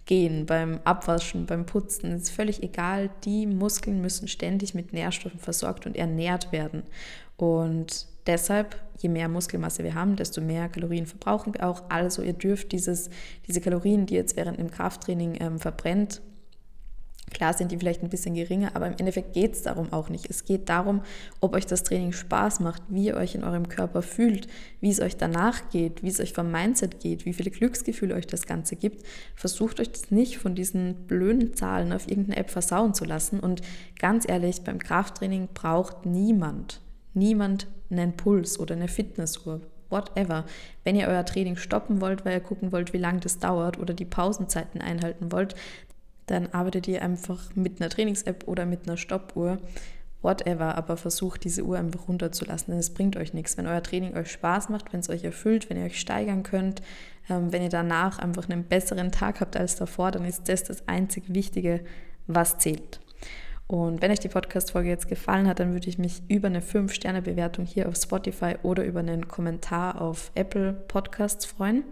Gehen, 0.05 0.45
beim 0.45 0.79
Abwaschen, 0.83 1.47
beim 1.47 1.65
Putzen. 1.65 2.11
Es 2.11 2.23
ist 2.23 2.31
völlig 2.31 2.61
egal. 2.61 3.09
Die 3.23 3.47
Muskeln 3.47 4.01
müssen 4.01 4.27
ständig 4.27 4.75
mit 4.75 4.93
Nährstoffen 4.93 5.39
versorgt 5.39 5.87
und 5.87 5.95
ernährt 5.95 6.51
werden. 6.51 6.83
Und 7.37 8.05
deshalb, 8.27 8.79
je 8.99 9.09
mehr 9.09 9.29
Muskelmasse 9.29 9.83
wir 9.83 9.95
haben, 9.95 10.15
desto 10.15 10.41
mehr 10.41 10.69
Kalorien 10.69 11.07
verbrauchen 11.07 11.53
wir 11.53 11.67
auch. 11.67 11.83
Also 11.89 12.21
ihr 12.21 12.33
dürft 12.33 12.71
dieses, 12.71 13.09
diese 13.47 13.61
Kalorien, 13.61 14.05
die 14.05 14.13
jetzt 14.13 14.35
während 14.35 14.59
dem 14.59 14.69
Krafttraining 14.69 15.37
ähm, 15.39 15.57
verbrennt, 15.57 16.21
Klar 17.33 17.53
sind 17.53 17.71
die 17.71 17.77
vielleicht 17.77 18.03
ein 18.03 18.09
bisschen 18.09 18.35
geringer, 18.35 18.75
aber 18.75 18.87
im 18.87 18.95
Endeffekt 18.97 19.33
geht 19.33 19.53
es 19.53 19.63
darum 19.63 19.91
auch 19.91 20.09
nicht. 20.09 20.29
Es 20.29 20.45
geht 20.45 20.69
darum, 20.69 21.01
ob 21.41 21.53
euch 21.55 21.65
das 21.65 21.83
Training 21.83 22.11
Spaß 22.11 22.59
macht, 22.59 22.83
wie 22.87 23.07
ihr 23.07 23.17
euch 23.17 23.35
in 23.35 23.43
eurem 23.43 23.67
Körper 23.67 24.01
fühlt, 24.01 24.47
wie 24.79 24.91
es 24.91 25.01
euch 25.01 25.17
danach 25.17 25.69
geht, 25.69 26.03
wie 26.03 26.07
es 26.07 26.19
euch 26.19 26.33
vom 26.33 26.51
Mindset 26.51 26.99
geht, 26.99 27.25
wie 27.25 27.33
viele 27.33 27.51
Glücksgefühle 27.51 28.15
euch 28.15 28.27
das 28.27 28.45
Ganze 28.45 28.75
gibt. 28.75 29.05
Versucht 29.35 29.79
euch 29.79 29.91
das 29.91 30.11
nicht 30.11 30.37
von 30.37 30.55
diesen 30.55 31.07
blöden 31.07 31.53
Zahlen 31.55 31.93
auf 31.93 32.07
irgendeine 32.07 32.37
App 32.37 32.51
versauen 32.51 32.93
zu 32.93 33.05
lassen. 33.05 33.39
Und 33.39 33.61
ganz 33.99 34.27
ehrlich, 34.29 34.61
beim 34.61 34.79
Krafttraining 34.79 35.49
braucht 35.53 36.05
niemand, 36.05 36.79
niemand 37.13 37.67
einen 37.89 38.15
Puls 38.15 38.59
oder 38.59 38.75
eine 38.75 38.87
Fitnessuhr 38.87 39.61
whatever. 39.89 40.45
Wenn 40.83 40.95
ihr 40.95 41.07
euer 41.07 41.25
Training 41.25 41.55
stoppen 41.55 42.01
wollt, 42.01 42.25
weil 42.25 42.33
ihr 42.33 42.39
gucken 42.39 42.71
wollt, 42.71 42.93
wie 42.93 42.97
lange 42.97 43.19
das 43.19 43.39
dauert 43.39 43.79
oder 43.79 43.93
die 43.93 44.05
Pausenzeiten 44.05 44.81
einhalten 44.81 45.31
wollt, 45.31 45.55
dann 46.27 46.47
arbeitet 46.47 46.87
ihr 46.87 47.01
einfach 47.01 47.55
mit 47.55 47.79
einer 47.79 47.89
Trainings-App 47.89 48.47
oder 48.47 48.65
mit 48.65 48.87
einer 48.87 48.97
Stoppuhr, 48.97 49.59
whatever, 50.21 50.75
aber 50.75 50.97
versucht 50.97 51.43
diese 51.43 51.63
Uhr 51.63 51.77
einfach 51.77 52.07
runterzulassen, 52.07 52.71
denn 52.71 52.79
es 52.79 52.93
bringt 52.93 53.15
euch 53.15 53.33
nichts. 53.33 53.57
Wenn 53.57 53.67
euer 53.67 53.83
Training 53.83 54.15
euch 54.17 54.31
Spaß 54.31 54.69
macht, 54.69 54.91
wenn 54.91 54.99
es 54.99 55.09
euch 55.09 55.23
erfüllt, 55.23 55.69
wenn 55.69 55.77
ihr 55.77 55.85
euch 55.85 55.99
steigern 55.99 56.43
könnt, 56.43 56.81
ähm, 57.29 57.51
wenn 57.51 57.61
ihr 57.61 57.69
danach 57.69 58.19
einfach 58.19 58.49
einen 58.49 58.63
besseren 58.63 59.11
Tag 59.11 59.39
habt 59.39 59.55
als 59.55 59.75
davor, 59.75 60.11
dann 60.11 60.25
ist 60.25 60.49
das 60.49 60.63
das 60.63 60.87
einzig 60.87 61.25
Wichtige, 61.27 61.81
was 62.27 62.57
zählt. 62.57 62.99
Und 63.67 64.01
wenn 64.01 64.11
euch 64.11 64.19
die 64.19 64.29
Podcast-Folge 64.29 64.89
jetzt 64.89 65.07
gefallen 65.07 65.47
hat, 65.47 65.59
dann 65.59 65.73
würde 65.73 65.89
ich 65.89 65.97
mich 65.97 66.21
über 66.27 66.47
eine 66.47 66.61
5-Sterne-Bewertung 66.61 67.65
hier 67.65 67.87
auf 67.87 67.95
Spotify 67.95 68.55
oder 68.61 68.83
über 68.83 68.99
einen 68.99 69.27
Kommentar 69.27 70.01
auf 70.01 70.31
Apple 70.35 70.73
Podcasts 70.73 71.45
freuen. 71.45 71.83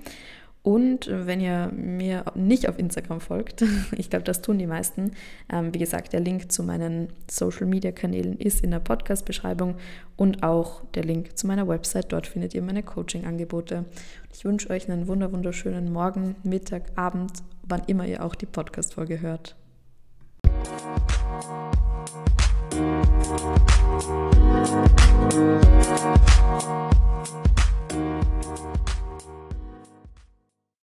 Und 0.64 1.10
wenn 1.12 1.42
ihr 1.42 1.72
mir 1.76 2.24
nicht 2.36 2.70
auf 2.70 2.80
Instagram 2.80 3.20
folgt, 3.20 3.64
ich 3.98 4.10
glaube, 4.10 4.24
das 4.24 4.42
tun 4.42 4.58
die 4.58 4.66
meisten, 4.66 5.12
ähm, 5.52 5.74
wie 5.74 5.80
gesagt, 5.80 6.14
der 6.14 6.22
Link 6.22 6.52
zu 6.54 6.64
meinen 6.64 7.10
Social-Media-Kanälen 7.30 8.38
ist 8.38 8.64
in 8.64 8.72
der 8.72 8.80
Podcast-Beschreibung 8.80 9.76
und 10.16 10.42
auch 10.42 10.82
der 10.96 11.04
Link 11.04 11.38
zu 11.38 11.48
meiner 11.48 11.68
Website. 11.68 12.14
Dort 12.14 12.28
findet 12.28 12.54
ihr 12.54 12.62
meine 12.62 12.82
Coaching-Angebote. 12.82 13.84
Ich 14.34 14.46
wünsche 14.46 14.70
euch 14.70 14.90
einen 14.90 15.08
wunder 15.08 15.34
wunderschönen 15.34 15.92
Morgen, 15.92 16.38
Mittag, 16.44 16.84
Abend, 16.96 17.44
wann 17.68 17.84
immer 17.88 18.08
ihr 18.08 18.24
auch 18.24 18.36
die 18.36 18.46
Podcast-Folge 18.46 19.20
hört. 19.22 19.58
Thank 26.54 27.04